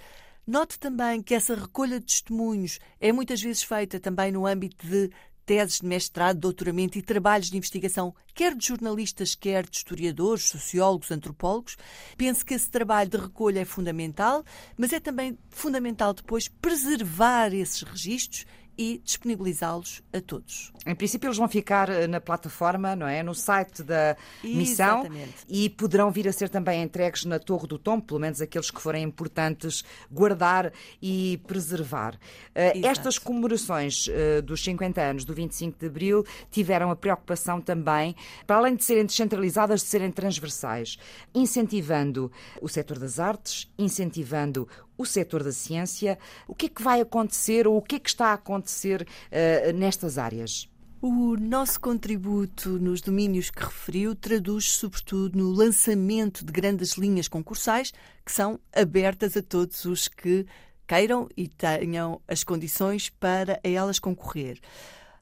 Note 0.46 0.78
também 0.78 1.24
que 1.24 1.34
essa 1.34 1.56
recolha 1.56 2.00
de 2.00 2.06
testemunhos 2.06 2.78
é 3.02 3.12
muitas 3.12 3.42
vezes 3.42 3.64
feita 3.64 4.00
também 4.00 4.32
no 4.32 4.46
âmbito 4.46 4.86
de 4.86 5.10
teses 5.46 5.80
de 5.80 5.86
mestrado, 5.86 6.40
doutoramento 6.40 6.98
e 6.98 7.02
trabalhos 7.02 7.50
de 7.50 7.58
investigação, 7.58 8.14
quer 8.34 8.56
de 8.56 8.68
jornalistas, 8.68 9.36
quer 9.36 9.66
de 9.66 9.78
historiadores, 9.78 10.46
sociólogos, 10.46 11.12
antropólogos. 11.12 11.78
Penso 12.18 12.46
que 12.46 12.54
esse 12.54 12.70
trabalho 12.70 13.10
de 13.10 13.18
recolha 13.18 13.60
é 13.60 13.66
fundamental, 13.66 14.44
mas 14.76 14.92
é 14.92 15.00
também 15.00 15.38
fundamental 15.50 16.14
depois 16.14 16.48
preservar 16.48 17.54
esses 17.54 17.82
registros 17.82 18.46
e 18.78 19.02
disponibilizá-los 19.04 20.04
a 20.14 20.20
todos. 20.22 20.72
Em 20.86 20.94
princípio, 20.94 21.28
eles 21.28 21.38
vão 21.38 21.48
ficar 21.48 21.90
eh, 21.90 22.08
na 22.08 22.22
plataforma, 22.22 22.96
não 22.96 23.08
é? 23.08 23.24
No 23.24 23.34
site 23.34 23.82
da 23.82 24.16
missão 24.44 25.00
Exatamente. 25.00 25.46
e 25.48 25.70
poderão 25.70 26.12
vir 26.12 26.28
a 26.28 26.32
ser 26.32 26.50
também 26.50 26.84
entregues 26.84 27.26
na 27.26 27.40
Torre 27.40 27.68
do 27.68 27.78
Tom, 27.78 28.00
pelo 28.00 28.20
menos 28.20 28.42
aqueles 28.42 28.70
que 28.70 28.82
forem 28.82 29.04
importantes 29.04 29.84
guardar 30.12 30.72
e 31.02 31.42
preservar. 31.48 32.16
Uh, 32.16 32.86
estas 32.86 33.18
comemorações 33.18 34.08
uh, 34.08 34.42
dos 34.42 34.64
50 34.64 35.02
anos 35.02 35.26
do 35.26 35.34
25 35.34 35.80
de 35.80 35.86
Abril 35.88 36.26
tiveram 36.52 36.92
a 36.92 36.96
preocupação 36.96 37.60
também, 37.60 38.16
para 38.46 38.58
além 38.58 38.76
de 38.76 38.84
serem 38.84 39.06
descentralizadas, 39.06 39.82
de 39.82 39.88
serem 39.88 40.12
transversais, 40.12 40.98
incentivando 41.34 42.32
o 42.62 42.68
setor 42.68 43.00
das 43.00 43.20
artes, 43.20 43.72
incentivando 43.78 44.68
o 44.98 45.06
setor 45.06 45.44
da 45.44 45.52
ciência. 45.52 46.18
O 46.48 46.56
que 46.56 46.68
é 46.68 46.70
que 46.70 46.82
vai 46.82 47.02
acontecer 47.02 47.68
ou 47.68 47.78
o 47.78 47.82
que 47.82 47.96
é 47.96 48.00
que 48.00 48.10
está 48.10 48.28
a 48.28 48.34
acontecer 48.34 49.02
uh, 49.02 49.74
nestas 49.74 50.18
áreas? 50.18 50.70
O 51.02 51.36
nosso 51.38 51.80
contributo 51.80 52.80
nos 52.80 53.00
domínios 53.00 53.52
que 53.52 53.64
referiu 53.64 54.16
traduz 54.16 54.72
sobretudo 54.72 55.38
no 55.38 55.52
lançamento 55.52 56.44
de 56.44 56.52
grandes 56.52 56.94
linhas 56.94 57.28
concursais 57.28 57.94
que 58.26 58.32
são 58.32 58.60
abertas 58.74 59.38
a 59.38 59.44
todos 59.44 59.86
os 59.86 60.08
que 60.08 60.48
queiram 60.88 61.30
e 61.36 61.48
tenham 61.48 62.22
as 62.28 62.44
condições 62.44 63.10
para 63.10 63.60
a 63.64 63.70
elas 63.70 64.00
concorrer. 64.00 64.60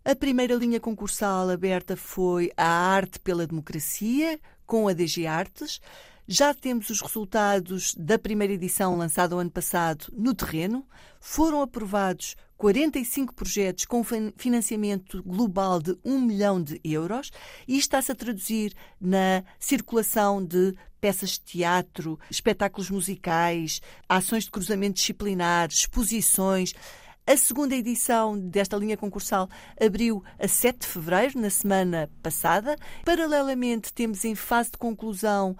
A 0.06 0.14
primeira 0.14 0.54
linha 0.56 0.82
concursal 0.82 1.50
aberta 1.50 1.96
foi 1.96 2.52
a 2.58 2.68
Arte 2.68 3.18
pela 3.20 3.48
Democracia, 3.48 4.38
com 4.66 4.90
a 4.90 4.94
DG 4.94 5.26
Artes. 5.26 5.80
Já 6.28 6.54
temos 6.54 6.90
os 6.90 7.00
resultados 7.00 7.96
da 7.96 8.20
primeira 8.20 8.52
edição 8.52 8.98
lançada 8.98 9.34
o 9.34 9.40
ano 9.40 9.50
passado 9.50 10.08
no 10.12 10.34
terreno. 10.34 10.86
Foram 11.22 11.62
aprovados 11.62 12.36
45 12.58 13.34
projetos 13.34 13.86
com 13.86 14.04
financiamento 14.36 15.24
global 15.24 15.82
de 15.82 15.98
1 16.04 16.20
milhão 16.20 16.62
de 16.62 16.82
euros 16.84 17.32
e 17.66 17.78
está-se 17.78 18.12
a 18.12 18.16
traduzir 18.16 18.74
na 19.00 19.42
circulação 19.58 20.44
de 20.44 20.76
peças 21.00 21.32
de 21.32 21.42
teatro, 21.42 22.20
espetáculos 22.30 22.90
musicais, 22.90 23.82
ações 24.08 24.44
de 24.44 24.52
cruzamento 24.52 24.96
disciplinar, 24.96 25.70
exposições. 25.70 26.74
A 27.26 27.38
segunda 27.38 27.74
edição 27.74 28.38
desta 28.38 28.76
linha 28.76 28.98
concursal 28.98 29.48
abriu 29.80 30.22
a 30.38 30.46
7 30.46 30.80
de 30.80 30.88
fevereiro, 30.88 31.40
na 31.40 31.50
semana 31.50 32.12
passada. 32.22 32.76
Paralelamente, 33.06 33.94
temos 33.94 34.26
em 34.26 34.36
fase 34.36 34.72
de 34.72 34.78
conclusão 34.78 35.56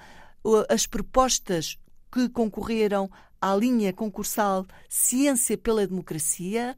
as 0.68 0.86
propostas 0.86 1.78
que 2.12 2.28
concorreram 2.28 3.10
à 3.42 3.56
linha 3.56 3.94
concursal 3.94 4.66
Ciência 4.90 5.58
pela 5.58 5.88
Democracia, 5.88 6.78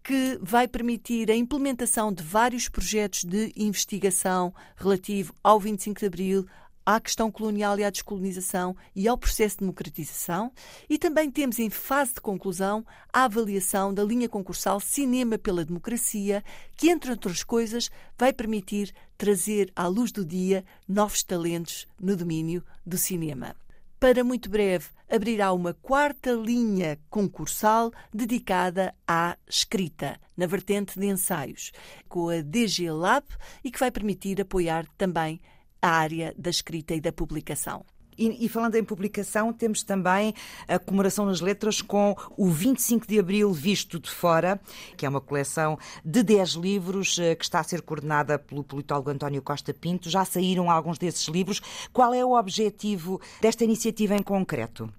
que 0.00 0.38
vai 0.40 0.68
permitir 0.68 1.28
a 1.28 1.34
implementação 1.34 2.12
de 2.12 2.22
vários 2.22 2.68
projetos 2.68 3.24
de 3.24 3.52
investigação 3.56 4.54
relativo 4.76 5.34
ao 5.42 5.58
25 5.58 5.98
de 5.98 6.06
Abril, 6.06 6.46
à 6.84 7.00
questão 7.00 7.30
colonial 7.30 7.78
e 7.78 7.84
à 7.84 7.90
descolonização 7.90 8.76
e 8.94 9.06
ao 9.06 9.18
processo 9.18 9.56
de 9.56 9.60
democratização. 9.60 10.52
E 10.88 10.98
também 10.98 11.30
temos 11.30 11.58
em 11.58 11.70
fase 11.70 12.14
de 12.14 12.20
conclusão 12.20 12.84
a 13.12 13.24
avaliação 13.24 13.92
da 13.92 14.04
linha 14.04 14.28
concursal 14.28 14.80
Cinema 14.80 15.38
pela 15.38 15.64
Democracia, 15.64 16.42
que, 16.76 16.90
entre 16.90 17.10
outras 17.10 17.42
coisas, 17.42 17.90
vai 18.18 18.32
permitir 18.32 18.94
trazer 19.16 19.70
à 19.76 19.86
luz 19.86 20.12
do 20.12 20.24
dia 20.24 20.64
novos 20.88 21.22
talentos 21.22 21.86
no 22.00 22.16
domínio 22.16 22.64
do 22.84 22.96
cinema. 22.96 23.54
Para 24.00 24.24
muito 24.24 24.48
breve, 24.48 24.86
abrirá 25.10 25.52
uma 25.52 25.74
quarta 25.74 26.32
linha 26.32 26.98
concursal 27.10 27.92
dedicada 28.10 28.94
à 29.06 29.36
escrita, 29.46 30.18
na 30.34 30.46
vertente 30.46 30.98
de 30.98 31.06
ensaios, 31.06 31.70
com 32.08 32.30
a 32.30 32.40
DG 32.40 32.90
Lab 32.90 33.26
e 33.62 33.70
que 33.70 33.78
vai 33.78 33.90
permitir 33.90 34.40
apoiar 34.40 34.86
também 34.96 35.38
a 35.80 35.88
área 35.88 36.34
da 36.36 36.50
escrita 36.50 36.94
e 36.94 37.00
da 37.00 37.12
publicação. 37.12 37.84
E, 38.20 38.44
e, 38.44 38.48
falando 38.50 38.74
em 38.74 38.84
publicação, 38.84 39.50
temos 39.50 39.82
também 39.82 40.34
a 40.68 40.78
comemoração 40.78 41.24
nas 41.24 41.40
letras 41.40 41.80
com 41.80 42.14
o 42.36 42.50
25 42.50 43.06
de 43.06 43.18
Abril 43.18 43.50
Visto 43.50 43.98
de 43.98 44.10
Fora, 44.10 44.60
que 44.94 45.06
é 45.06 45.08
uma 45.08 45.22
coleção 45.22 45.78
de 46.04 46.22
10 46.22 46.50
livros 46.50 47.18
eh, 47.18 47.34
que 47.34 47.44
está 47.44 47.60
a 47.60 47.64
ser 47.64 47.80
coordenada 47.80 48.38
pelo 48.38 48.62
politólogo 48.62 49.10
António 49.10 49.40
Costa 49.40 49.72
Pinto. 49.72 50.10
Já 50.10 50.22
saíram 50.26 50.70
alguns 50.70 50.98
desses 50.98 51.26
livros. 51.28 51.62
Qual 51.94 52.12
é 52.12 52.22
o 52.22 52.38
objetivo 52.38 53.18
desta 53.40 53.64
iniciativa 53.64 54.14
em 54.14 54.22
concreto? 54.22 54.92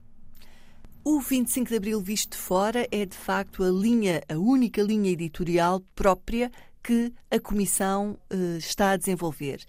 O 1.03 1.19
25 1.19 1.69
de 1.69 1.75
Abril 1.75 2.01
Visto 2.01 2.31
de 2.31 2.37
Fora 2.37 2.87
é, 2.91 3.05
de 3.05 3.17
facto, 3.17 3.63
a 3.63 3.69
linha, 3.69 4.23
a 4.29 4.37
única 4.37 4.81
linha 4.81 5.11
editorial 5.11 5.79
própria 5.95 6.51
que 6.83 7.13
a 7.29 7.39
Comissão 7.39 8.17
uh, 8.33 8.57
está 8.57 8.91
a 8.91 8.97
desenvolver. 8.97 9.63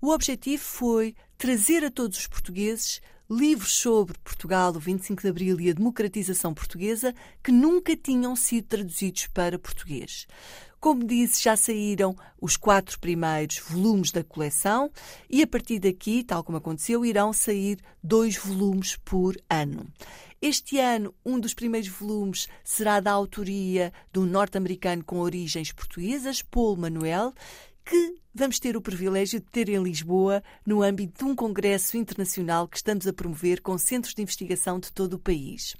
O 0.00 0.10
objetivo 0.10 0.62
foi 0.62 1.16
trazer 1.36 1.84
a 1.84 1.90
todos 1.90 2.18
os 2.18 2.26
portugueses 2.28 3.00
livros 3.28 3.74
sobre 3.74 4.16
Portugal, 4.20 4.70
o 4.70 4.78
25 4.78 5.22
de 5.22 5.28
Abril 5.28 5.60
e 5.60 5.70
a 5.70 5.74
democratização 5.74 6.54
portuguesa 6.54 7.12
que 7.42 7.50
nunca 7.50 7.96
tinham 7.96 8.36
sido 8.36 8.68
traduzidos 8.68 9.26
para 9.26 9.58
português. 9.58 10.26
Como 10.78 11.04
disse, 11.04 11.42
já 11.42 11.56
saíram 11.56 12.14
os 12.40 12.56
quatro 12.56 12.98
primeiros 13.00 13.58
volumes 13.58 14.12
da 14.12 14.22
coleção 14.22 14.88
e 15.28 15.42
a 15.42 15.46
partir 15.48 15.80
daqui, 15.80 16.22
tal 16.22 16.44
como 16.44 16.58
aconteceu, 16.58 17.04
irão 17.04 17.32
sair 17.32 17.78
dois 18.00 18.36
volumes 18.36 18.96
por 19.04 19.36
ano. 19.50 19.84
Este 20.40 20.78
ano, 20.78 21.12
um 21.26 21.40
dos 21.40 21.52
primeiros 21.52 21.88
volumes 21.88 22.46
será 22.62 23.00
da 23.00 23.10
autoria 23.10 23.92
do 24.12 24.24
norte-americano 24.24 25.02
com 25.04 25.18
origens 25.18 25.72
portuguesas, 25.72 26.42
Paul 26.42 26.76
Manuel, 26.76 27.34
que 27.88 28.14
vamos 28.34 28.58
ter 28.58 28.76
o 28.76 28.82
privilégio 28.82 29.40
de 29.40 29.46
ter 29.46 29.70
em 29.70 29.82
Lisboa, 29.82 30.42
no 30.64 30.82
âmbito 30.82 31.24
de 31.24 31.30
um 31.30 31.34
congresso 31.34 31.96
internacional 31.96 32.68
que 32.68 32.76
estamos 32.76 33.06
a 33.06 33.12
promover 33.14 33.62
com 33.62 33.78
centros 33.78 34.14
de 34.14 34.20
investigação 34.20 34.78
de 34.78 34.92
todo 34.92 35.14
o 35.14 35.18
país. 35.18 35.74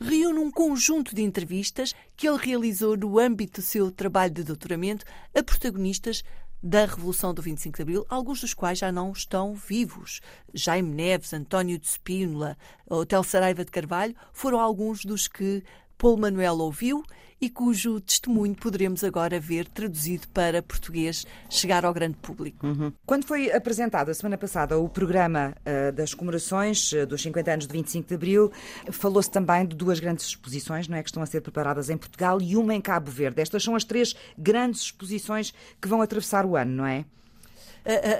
Reúne 0.00 0.38
um 0.38 0.50
conjunto 0.50 1.14
de 1.14 1.22
entrevistas 1.22 1.94
que 2.16 2.26
ele 2.26 2.38
realizou 2.38 2.96
no 2.96 3.18
âmbito 3.18 3.60
do 3.60 3.64
seu 3.64 3.90
trabalho 3.90 4.32
de 4.32 4.44
doutoramento 4.44 5.04
a 5.34 5.42
protagonistas 5.42 6.22
da 6.62 6.86
Revolução 6.86 7.34
do 7.34 7.42
25 7.42 7.76
de 7.76 7.82
Abril, 7.82 8.06
alguns 8.08 8.40
dos 8.40 8.54
quais 8.54 8.78
já 8.78 8.90
não 8.90 9.12
estão 9.12 9.54
vivos. 9.54 10.22
Jaime 10.54 10.90
Neves, 10.90 11.34
António 11.34 11.78
de 11.78 11.86
Spínola, 11.86 12.56
Hotel 12.88 13.22
Saraiva 13.22 13.62
de 13.62 13.70
Carvalho 13.70 14.16
foram 14.32 14.58
alguns 14.58 15.04
dos 15.04 15.28
que 15.28 15.62
Paul 15.98 16.16
Manuel 16.16 16.58
ouviu 16.58 17.02
e 17.40 17.50
cujo 17.50 18.00
testemunho 18.00 18.54
poderemos 18.54 19.04
agora 19.04 19.38
ver 19.38 19.66
traduzido 19.68 20.26
para 20.28 20.62
português 20.62 21.26
chegar 21.50 21.84
ao 21.84 21.92
grande 21.92 22.16
público. 22.16 22.66
Uhum. 22.66 22.92
Quando 23.04 23.24
foi 23.24 23.52
apresentado 23.52 24.10
a 24.10 24.14
semana 24.14 24.38
passada 24.38 24.78
o 24.78 24.88
programa 24.88 25.54
uh, 25.60 25.92
das 25.92 26.14
comemorações 26.14 26.92
uh, 26.92 27.06
dos 27.06 27.22
50 27.22 27.50
anos 27.50 27.66
de 27.66 27.72
25 27.72 28.08
de 28.08 28.14
Abril, 28.14 28.52
falou-se 28.90 29.30
também 29.30 29.66
de 29.66 29.76
duas 29.76 30.00
grandes 30.00 30.26
exposições 30.26 30.88
não 30.88 30.96
é, 30.96 31.02
que 31.02 31.08
estão 31.08 31.22
a 31.22 31.26
ser 31.26 31.40
preparadas 31.40 31.90
em 31.90 31.96
Portugal 31.96 32.40
e 32.40 32.56
uma 32.56 32.74
em 32.74 32.80
Cabo 32.80 33.10
Verde. 33.10 33.40
Estas 33.40 33.62
são 33.62 33.74
as 33.74 33.84
três 33.84 34.14
grandes 34.38 34.82
exposições 34.82 35.52
que 35.80 35.88
vão 35.88 36.00
atravessar 36.00 36.46
o 36.46 36.56
ano, 36.56 36.72
não 36.72 36.86
é? 36.86 37.04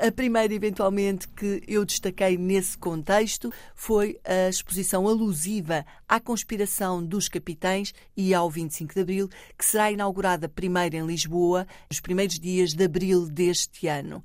A, 0.06 0.12
primeira, 0.12 0.54
eventualmente, 0.54 1.26
que 1.26 1.60
eu 1.66 1.84
destaquei 1.84 2.38
nesse 2.38 2.78
contexto 2.78 3.52
foi 3.74 4.16
a 4.24 4.48
exposição 4.48 5.08
alusiva 5.08 5.84
à 6.08 6.20
conspiração 6.20 7.04
dos 7.04 7.28
capitães 7.28 7.92
e 8.16 8.32
ao 8.32 8.48
25 8.48 8.94
de 8.94 9.00
Abril, 9.00 9.28
que 9.58 9.64
será 9.64 9.90
inaugurada 9.90 10.48
primeiro 10.48 10.94
em 10.94 11.04
Lisboa, 11.04 11.66
nos 11.90 11.98
primeiros 11.98 12.38
dias 12.38 12.74
de 12.74 12.84
abril 12.84 13.26
deste 13.26 13.88
ano. 13.88 14.22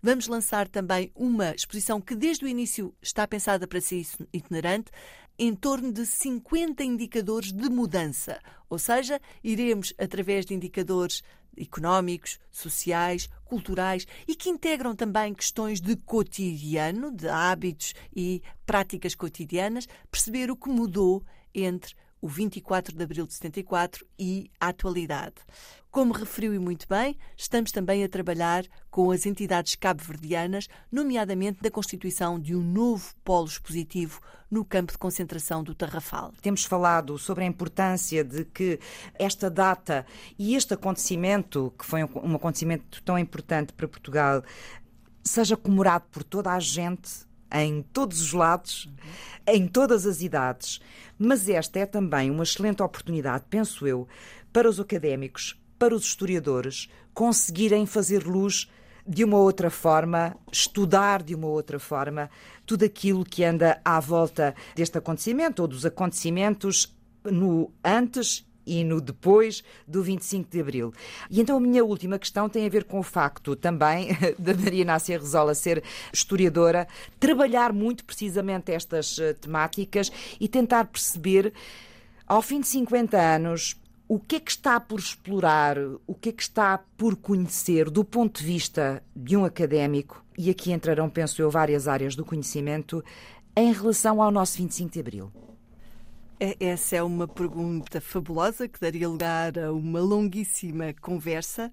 Vamos 0.00 0.28
lançar 0.28 0.68
também 0.68 1.10
uma 1.12 1.52
exposição 1.52 2.00
que 2.00 2.14
desde 2.14 2.44
o 2.44 2.48
início 2.48 2.94
está 3.02 3.26
pensada 3.26 3.66
para 3.66 3.80
ser 3.80 4.06
itinerante, 4.32 4.92
em 5.36 5.52
torno 5.56 5.92
de 5.92 6.06
50 6.06 6.84
indicadores 6.84 7.50
de 7.50 7.68
mudança, 7.68 8.38
ou 8.70 8.78
seja, 8.78 9.20
iremos, 9.42 9.92
através 9.98 10.46
de 10.46 10.54
indicadores 10.54 11.22
económicos, 11.56 12.38
sociais, 12.50 13.28
culturais 13.44 14.06
e 14.26 14.34
que 14.34 14.48
integram 14.48 14.94
também 14.94 15.34
questões 15.34 15.80
de 15.80 15.96
cotidiano, 15.96 17.12
de 17.12 17.28
hábitos 17.28 17.94
e 18.14 18.42
práticas 18.66 19.14
cotidianas, 19.14 19.86
perceber 20.10 20.50
o 20.50 20.56
que 20.56 20.68
mudou 20.68 21.24
entre 21.54 21.94
o 22.24 22.26
24 22.26 22.96
de 22.96 23.04
abril 23.04 23.26
de 23.26 23.34
74 23.34 24.06
e 24.18 24.50
a 24.58 24.68
atualidade. 24.68 25.34
Como 25.90 26.14
referiu 26.14 26.54
e 26.54 26.58
muito 26.58 26.88
bem, 26.88 27.18
estamos 27.36 27.70
também 27.70 28.02
a 28.02 28.08
trabalhar 28.08 28.64
com 28.90 29.10
as 29.10 29.26
entidades 29.26 29.74
cabo-verdianas, 29.74 30.66
nomeadamente 30.90 31.58
na 31.62 31.70
constituição 31.70 32.40
de 32.40 32.56
um 32.56 32.62
novo 32.62 33.14
polo 33.22 33.46
expositivo 33.46 34.22
no 34.50 34.64
campo 34.64 34.92
de 34.92 34.98
concentração 34.98 35.62
do 35.62 35.74
Tarrafal. 35.74 36.32
Temos 36.40 36.64
falado 36.64 37.18
sobre 37.18 37.44
a 37.44 37.46
importância 37.46 38.24
de 38.24 38.46
que 38.46 38.80
esta 39.18 39.50
data 39.50 40.06
e 40.38 40.54
este 40.54 40.72
acontecimento, 40.72 41.74
que 41.78 41.84
foi 41.84 42.04
um 42.04 42.36
acontecimento 42.36 43.02
tão 43.02 43.18
importante 43.18 43.74
para 43.74 43.86
Portugal, 43.86 44.42
seja 45.22 45.58
comemorado 45.58 46.06
por 46.10 46.24
toda 46.24 46.52
a 46.52 46.58
gente 46.58 47.26
em 47.54 47.82
todos 47.82 48.20
os 48.20 48.32
lados, 48.32 48.90
em 49.46 49.68
todas 49.68 50.06
as 50.06 50.20
idades. 50.20 50.80
Mas 51.16 51.48
esta 51.48 51.78
é 51.78 51.86
também 51.86 52.30
uma 52.30 52.42
excelente 52.42 52.82
oportunidade, 52.82 53.44
penso 53.48 53.86
eu, 53.86 54.08
para 54.52 54.68
os 54.68 54.80
académicos, 54.80 55.58
para 55.78 55.94
os 55.94 56.04
historiadores 56.04 56.88
conseguirem 57.14 57.86
fazer 57.86 58.26
luz 58.26 58.68
de 59.06 59.22
uma 59.22 59.38
outra 59.38 59.70
forma, 59.70 60.34
estudar 60.50 61.22
de 61.22 61.34
uma 61.34 61.46
outra 61.46 61.78
forma 61.78 62.30
tudo 62.66 62.84
aquilo 62.84 63.24
que 63.24 63.44
anda 63.44 63.80
à 63.84 64.00
volta 64.00 64.54
deste 64.74 64.98
acontecimento 64.98 65.60
ou 65.60 65.68
dos 65.68 65.84
acontecimentos 65.84 66.96
no 67.24 67.70
antes 67.84 68.46
e 68.66 68.84
no 68.84 69.00
depois 69.00 69.62
do 69.86 70.02
25 70.02 70.50
de 70.50 70.60
Abril. 70.60 70.92
E 71.30 71.40
então 71.40 71.56
a 71.56 71.60
minha 71.60 71.84
última 71.84 72.18
questão 72.18 72.48
tem 72.48 72.66
a 72.66 72.68
ver 72.68 72.84
com 72.84 72.98
o 72.98 73.02
facto 73.02 73.54
também 73.56 74.08
da 74.38 74.54
Maria 74.54 74.82
Inácia 74.82 75.18
Resola 75.18 75.54
ser 75.54 75.82
historiadora, 76.12 76.86
trabalhar 77.18 77.72
muito 77.72 78.04
precisamente 78.04 78.72
estas 78.72 79.18
eh, 79.18 79.32
temáticas 79.34 80.10
e 80.40 80.48
tentar 80.48 80.86
perceber, 80.86 81.52
ao 82.26 82.42
fim 82.42 82.60
de 82.60 82.68
50 82.68 83.16
anos, 83.16 83.76
o 84.06 84.18
que 84.18 84.36
é 84.36 84.40
que 84.40 84.50
está 84.50 84.78
por 84.78 84.98
explorar, 84.98 85.76
o 86.06 86.14
que 86.14 86.28
é 86.28 86.32
que 86.32 86.42
está 86.42 86.78
por 86.96 87.16
conhecer 87.16 87.88
do 87.88 88.04
ponto 88.04 88.40
de 88.40 88.46
vista 88.46 89.02
de 89.14 89.36
um 89.36 89.44
académico, 89.44 90.22
e 90.36 90.50
aqui 90.50 90.72
entrarão, 90.72 91.08
penso 91.08 91.40
eu, 91.40 91.50
várias 91.50 91.88
áreas 91.88 92.14
do 92.14 92.24
conhecimento, 92.24 93.02
em 93.56 93.72
relação 93.72 94.20
ao 94.20 94.30
nosso 94.30 94.58
25 94.58 94.92
de 94.92 95.00
Abril? 95.00 95.32
É, 96.40 96.56
essa 96.58 96.96
é 96.96 97.02
uma 97.02 97.28
pergunta 97.28 98.00
fabulosa 98.00 98.68
que 98.68 98.80
daria 98.80 99.08
lugar 99.08 99.56
a 99.56 99.72
uma 99.72 100.00
longuíssima 100.00 100.92
conversa. 101.00 101.70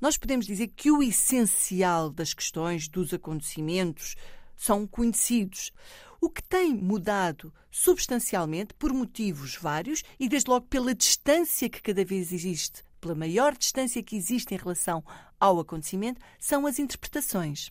Nós 0.00 0.16
podemos 0.16 0.46
dizer 0.46 0.68
que 0.68 0.90
o 0.90 1.02
essencial 1.02 2.10
das 2.10 2.32
questões, 2.32 2.88
dos 2.88 3.12
acontecimentos, 3.12 4.14
são 4.56 4.86
conhecidos. 4.86 5.72
O 6.20 6.30
que 6.30 6.42
tem 6.42 6.74
mudado 6.74 7.52
substancialmente, 7.70 8.74
por 8.74 8.92
motivos 8.92 9.56
vários, 9.56 10.04
e 10.20 10.28
desde 10.28 10.50
logo 10.50 10.66
pela 10.66 10.94
distância 10.94 11.68
que 11.68 11.82
cada 11.82 12.04
vez 12.04 12.32
existe, 12.32 12.84
pela 13.00 13.14
maior 13.14 13.56
distância 13.56 14.02
que 14.02 14.16
existe 14.16 14.54
em 14.54 14.58
relação 14.58 15.04
ao 15.40 15.58
acontecimento, 15.58 16.20
são 16.38 16.64
as 16.64 16.78
interpretações. 16.78 17.70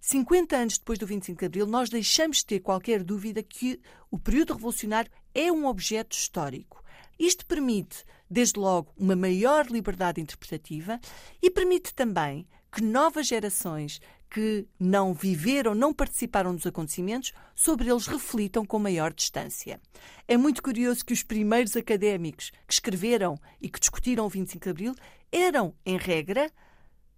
50 0.00 0.56
anos 0.56 0.78
depois 0.78 0.98
do 0.98 1.06
25 1.06 1.38
de 1.38 1.46
Abril, 1.46 1.66
nós 1.66 1.90
deixamos 1.90 2.38
de 2.38 2.46
ter 2.46 2.60
qualquer 2.60 3.04
dúvida 3.04 3.42
que 3.42 3.78
o 4.10 4.18
período 4.18 4.54
revolucionário 4.54 5.10
é 5.34 5.50
um 5.50 5.66
objeto 5.66 6.16
histórico. 6.16 6.82
Isto 7.18 7.44
permite, 7.44 8.04
desde 8.30 8.58
logo, 8.58 8.92
uma 8.96 9.14
maior 9.14 9.66
liberdade 9.66 10.20
interpretativa 10.20 10.98
e 11.42 11.50
permite 11.50 11.94
também 11.94 12.46
que 12.72 12.82
novas 12.82 13.26
gerações 13.26 14.00
que 14.30 14.66
não 14.78 15.12
viveram, 15.12 15.74
não 15.74 15.92
participaram 15.92 16.54
dos 16.54 16.64
acontecimentos, 16.64 17.32
sobre 17.54 17.90
eles 17.90 18.06
reflitam 18.06 18.64
com 18.64 18.78
maior 18.78 19.12
distância. 19.12 19.80
É 20.28 20.36
muito 20.36 20.62
curioso 20.62 21.04
que 21.04 21.12
os 21.12 21.24
primeiros 21.24 21.76
académicos 21.76 22.52
que 22.66 22.72
escreveram 22.72 23.38
e 23.60 23.68
que 23.68 23.80
discutiram 23.80 24.24
o 24.24 24.28
25 24.28 24.62
de 24.64 24.70
Abril 24.70 24.94
eram, 25.32 25.74
em 25.84 25.98
regra, 25.98 26.50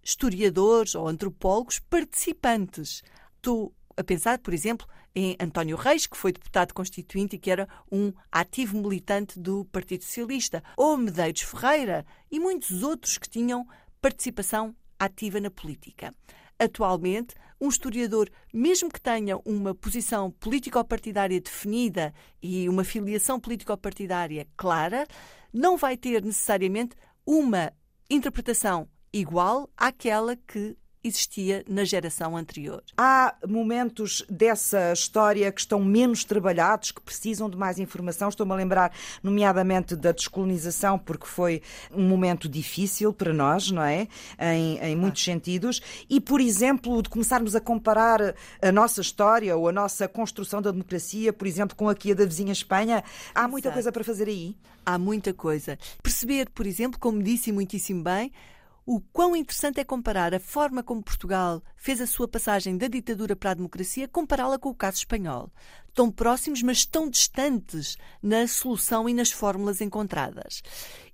historiadores 0.03 0.95
ou 0.95 1.07
antropólogos 1.07 1.79
participantes. 1.79 3.03
Estou 3.37 3.73
a 3.95 4.03
pensar, 4.03 4.39
por 4.39 4.53
exemplo, 4.53 4.87
em 5.15 5.35
António 5.39 5.77
Reis, 5.77 6.07
que 6.07 6.17
foi 6.17 6.31
deputado 6.31 6.73
constituinte 6.73 7.35
e 7.35 7.39
que 7.39 7.51
era 7.51 7.67
um 7.91 8.11
ativo 8.31 8.77
militante 8.81 9.39
do 9.39 9.65
Partido 9.65 10.03
Socialista, 10.03 10.63
ou 10.75 10.97
Medeiros 10.97 11.41
Ferreira 11.41 12.05
e 12.31 12.39
muitos 12.39 12.83
outros 12.83 13.17
que 13.17 13.29
tinham 13.29 13.67
participação 14.01 14.75
ativa 14.99 15.39
na 15.39 15.51
política. 15.51 16.13
Atualmente, 16.57 17.35
um 17.59 17.69
historiador, 17.69 18.29
mesmo 18.53 18.89
que 18.89 18.99
tenha 18.99 19.37
uma 19.45 19.73
posição 19.73 20.31
político-partidária 20.31 21.39
definida 21.39 22.13
e 22.41 22.67
uma 22.67 22.83
filiação 22.83 23.39
político-partidária 23.39 24.47
clara, 24.57 25.07
não 25.53 25.77
vai 25.77 25.95
ter 25.95 26.23
necessariamente 26.23 26.95
uma 27.25 27.71
interpretação 28.09 28.87
igual 29.13 29.69
àquela 29.77 30.35
que 30.35 30.75
existia 31.03 31.65
na 31.67 31.83
geração 31.83 32.37
anterior. 32.37 32.81
Há 32.97 33.35
momentos 33.47 34.23
dessa 34.29 34.93
história 34.93 35.51
que 35.51 35.59
estão 35.59 35.83
menos 35.83 36.23
trabalhados, 36.23 36.91
que 36.91 37.01
precisam 37.01 37.49
de 37.49 37.57
mais 37.57 37.77
informação. 37.77 38.29
Estou-me 38.29 38.53
a 38.53 38.55
lembrar, 38.55 38.93
nomeadamente, 39.21 39.95
da 39.95 40.11
descolonização, 40.11 40.97
porque 40.97 41.25
foi 41.25 41.61
um 41.91 42.07
momento 42.07 42.47
difícil 42.47 43.11
para 43.11 43.33
nós, 43.33 43.69
não 43.69 43.83
é? 43.83 44.07
Em, 44.39 44.77
em 44.79 44.95
muitos 44.95 45.21
ah. 45.23 45.25
sentidos. 45.25 45.81
E, 46.09 46.21
por 46.21 46.39
exemplo, 46.39 47.01
de 47.01 47.09
começarmos 47.09 47.55
a 47.55 47.59
comparar 47.59 48.35
a 48.61 48.71
nossa 48.71 49.01
história 49.01 49.55
ou 49.57 49.67
a 49.67 49.71
nossa 49.71 50.07
construção 50.07 50.61
da 50.61 50.71
democracia, 50.71 51.33
por 51.33 51.47
exemplo, 51.47 51.75
com 51.75 51.89
aqui 51.89 52.11
a 52.11 52.15
da 52.15 52.25
vizinha 52.25 52.53
Espanha. 52.53 53.03
Há 53.35 53.47
muita 53.47 53.67
Exato. 53.67 53.73
coisa 53.75 53.91
para 53.91 54.03
fazer 54.03 54.27
aí? 54.27 54.55
Há 54.85 54.97
muita 54.97 55.33
coisa. 55.33 55.77
Perceber, 56.01 56.49
por 56.49 56.65
exemplo, 56.65 56.99
como 56.99 57.21
disse 57.21 57.51
muitíssimo 57.51 58.03
bem, 58.03 58.31
o 58.85 58.99
quão 58.99 59.35
interessante 59.35 59.79
é 59.79 59.83
comparar 59.83 60.33
a 60.33 60.39
forma 60.39 60.83
como 60.83 61.03
Portugal 61.03 61.63
fez 61.75 62.01
a 62.01 62.07
sua 62.07 62.27
passagem 62.27 62.77
da 62.77 62.87
ditadura 62.87 63.35
para 63.35 63.51
a 63.51 63.53
democracia, 63.53 64.07
compará-la 64.07 64.59
com 64.59 64.69
o 64.69 64.75
caso 64.75 64.97
espanhol. 64.97 65.49
Tão 65.93 66.11
próximos, 66.11 66.61
mas 66.61 66.85
tão 66.85 67.09
distantes 67.09 67.97
na 68.21 68.47
solução 68.47 69.07
e 69.07 69.13
nas 69.13 69.31
fórmulas 69.31 69.79
encontradas. 69.79 70.61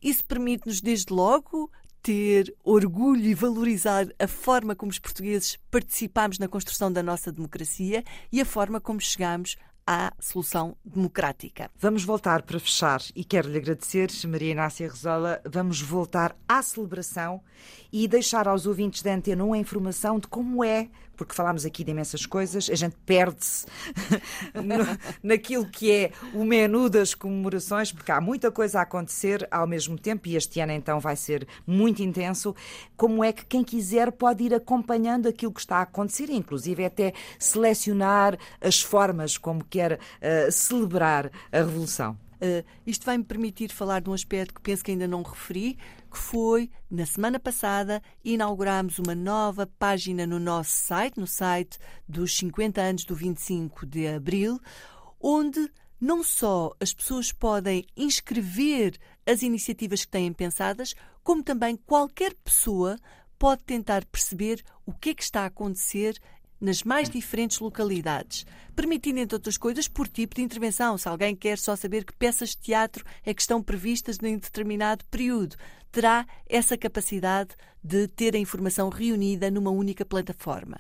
Isso 0.02 0.26
permite-nos, 0.26 0.82
desde 0.82 1.14
logo, 1.14 1.70
ter 2.02 2.56
orgulho 2.64 3.26
e 3.26 3.34
valorizar 3.34 4.08
a 4.18 4.28
forma 4.28 4.76
como 4.76 4.92
os 4.92 5.00
portugueses 5.00 5.58
participámos 5.70 6.40
na 6.40 6.48
construção 6.48 6.92
da 6.92 7.04
nossa 7.04 7.32
democracia 7.32 8.04
e 8.32 8.42
a 8.42 8.46
forma 8.46 8.80
como 8.80 9.02
chegámos 9.02 9.58
à 9.92 10.14
solução 10.20 10.78
democrática. 10.86 11.72
Vamos 11.80 12.04
voltar 12.04 12.44
para 12.44 12.60
fechar 12.60 13.02
e 13.16 13.24
quero-lhe 13.24 13.58
agradecer, 13.58 14.12
Maria 14.28 14.52
Inácia 14.52 14.88
Rezola. 14.88 15.42
Vamos 15.44 15.82
voltar 15.82 16.38
à 16.48 16.62
celebração 16.62 17.42
e 17.92 18.08
deixar 18.08 18.48
aos 18.48 18.68
ouvintes 18.68 19.02
da 19.02 19.16
Antena 19.16 19.44
uma 19.44 19.58
informação 19.58 20.20
de 20.20 20.28
como 20.28 20.64
é 20.64 20.90
porque 21.20 21.36
falámos 21.36 21.66
aqui 21.66 21.84
de 21.84 21.92
imensas 21.92 22.26
coisas, 22.26 22.70
a 22.70 22.76
gente 22.76 22.96
perde-se 23.06 23.66
naquilo 25.22 25.66
que 25.66 25.92
é 25.92 26.12
o 26.34 26.46
menu 26.46 26.90
das 26.90 27.14
comemorações, 27.14 27.92
porque 27.92 28.10
há 28.10 28.22
muita 28.22 28.50
coisa 28.50 28.80
a 28.80 28.84
acontecer 28.84 29.46
ao 29.52 29.68
mesmo 29.68 30.00
tempo 30.00 30.30
e 30.30 30.38
este 30.38 30.62
ano 30.62 30.72
então 30.72 30.98
vai 30.98 31.18
ser 31.18 31.46
muito 31.68 32.02
intenso. 32.02 32.56
Como 32.96 33.22
é 33.22 33.34
que 33.34 33.46
quem 33.46 33.66
quiser 33.66 34.14
pode 34.14 34.46
ir 34.46 34.54
acompanhando 34.54 35.28
aquilo 35.28 35.52
que 35.52 35.60
está 35.60 35.80
a 35.80 35.82
acontecer, 35.82 36.30
inclusive 36.30 36.86
até 36.86 37.12
selecionar 37.38 38.40
as 38.62 38.82
formas 38.82 39.38
como 39.38 39.62
quer 39.62 39.96
uh, 39.96 40.50
celebrar 40.50 41.30
a 41.52 41.58
Revolução? 41.58 42.18
Uh, 42.42 42.64
isto 42.88 43.06
vai 43.06 43.18
me 43.18 43.26
permitir 43.26 43.74
falar 43.74 44.00
de 44.00 44.10
um 44.10 44.14
aspecto 44.14 44.54
que 44.54 44.62
penso 44.62 44.86
que 44.86 44.92
ainda 44.92 45.06
não 45.06 45.22
referi, 45.22 45.78
que 46.10 46.18
foi, 46.18 46.70
na 46.90 47.06
semana 47.06 47.40
passada, 47.40 48.02
inauguramos 48.24 49.00
uma 49.00 49.14
nova 49.14 49.66
página 49.66 50.26
no 50.26 50.40
nosso 50.40 50.72
site, 50.72 51.20
no 51.20 51.28
site 51.28 51.78
dos 52.08 52.36
50 52.38 52.82
anos 52.82 53.06
do 53.06 53.16
25 53.16 53.86
de 53.86 54.08
Abril, 54.08 54.60
onde 55.22 55.72
não 56.02 56.24
só 56.24 56.74
as 56.80 56.94
pessoas 56.94 57.32
podem 57.32 57.86
inscrever 57.96 58.98
as 59.26 59.42
iniciativas 59.42 60.04
que 60.04 60.12
têm 60.12 60.34
pensadas, 60.34 60.96
como 61.24 61.44
também 61.44 61.76
qualquer 61.76 62.34
pessoa 62.34 62.98
pode 63.38 63.64
tentar 63.64 64.04
perceber 64.06 64.64
o 64.86 64.92
que 64.92 65.12
é 65.12 65.14
que 65.14 65.24
está 65.24 65.44
a 65.44 65.46
acontecer 65.46 66.20
nas 66.60 66.84
mais 66.84 67.10
diferentes 67.10 67.60
localidades, 67.60 68.46
permitindo, 68.76 69.20
entre 69.20 69.36
outras 69.36 69.58
coisas, 69.58 69.88
por 69.88 70.08
tipo 70.08 70.36
de 70.36 70.42
intervenção. 70.42 70.98
Se 70.98 71.08
alguém 71.08 71.36
quer 71.36 71.58
só 71.58 71.76
saber 71.76 72.04
que 72.04 72.14
peças 72.14 72.50
de 72.50 72.58
teatro 72.58 73.06
é 73.26 73.34
que 73.34 73.42
estão 73.42 73.62
previstas 73.62 74.18
em 74.22 74.38
determinado 74.38 75.06
período, 75.06 75.56
terá 75.92 76.26
essa 76.48 76.78
capacidade 76.78 77.56
de 77.84 78.08
ter 78.08 78.36
a 78.36 78.40
informação 78.40 78.90
reunida 78.90 79.50
numa 79.50 79.72
única 79.72 80.06
plataforma. 80.06 80.80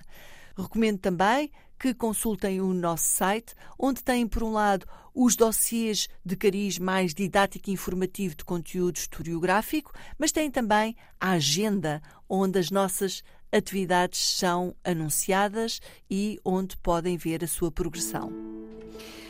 Recomendo 0.57 0.99
também 0.99 1.51
que 1.79 1.93
consultem 1.93 2.59
o 2.59 2.73
nosso 2.73 3.05
site, 3.05 3.55
onde 3.77 4.03
têm, 4.03 4.27
por 4.27 4.43
um 4.43 4.51
lado, 4.51 4.85
os 5.15 5.35
dossiês 5.35 6.09
de 6.25 6.35
cariz 6.35 6.77
mais 6.77 7.13
didático 7.13 7.69
e 7.69 7.73
informativo 7.73 8.35
de 8.35 8.43
conteúdo 8.43 8.97
historiográfico, 8.97 9.93
mas 10.17 10.31
têm 10.31 10.51
também 10.51 10.95
a 11.19 11.31
agenda, 11.31 12.01
onde 12.27 12.59
as 12.59 12.69
nossas 12.69 13.23
atividades 13.51 14.19
são 14.37 14.75
anunciadas 14.83 15.79
e 16.09 16.39
onde 16.43 16.77
podem 16.77 17.17
ver 17.17 17.43
a 17.43 17.47
sua 17.47 17.71
progressão. 17.71 18.31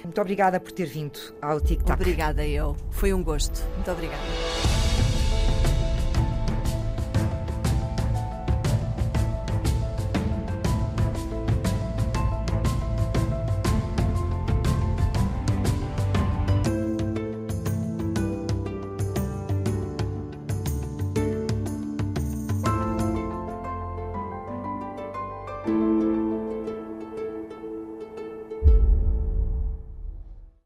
Muito 0.03 0.21
obrigada 0.21 0.59
por 0.59 0.71
ter 0.71 0.85
vindo 0.85 1.19
ao 1.41 1.59
TikTok. 1.59 1.91
Obrigada 1.91 2.45
eu. 2.45 2.75
Foi 2.91 3.13
um 3.13 3.23
gosto. 3.23 3.61
Muito 3.75 3.91
obrigada. 3.91 4.78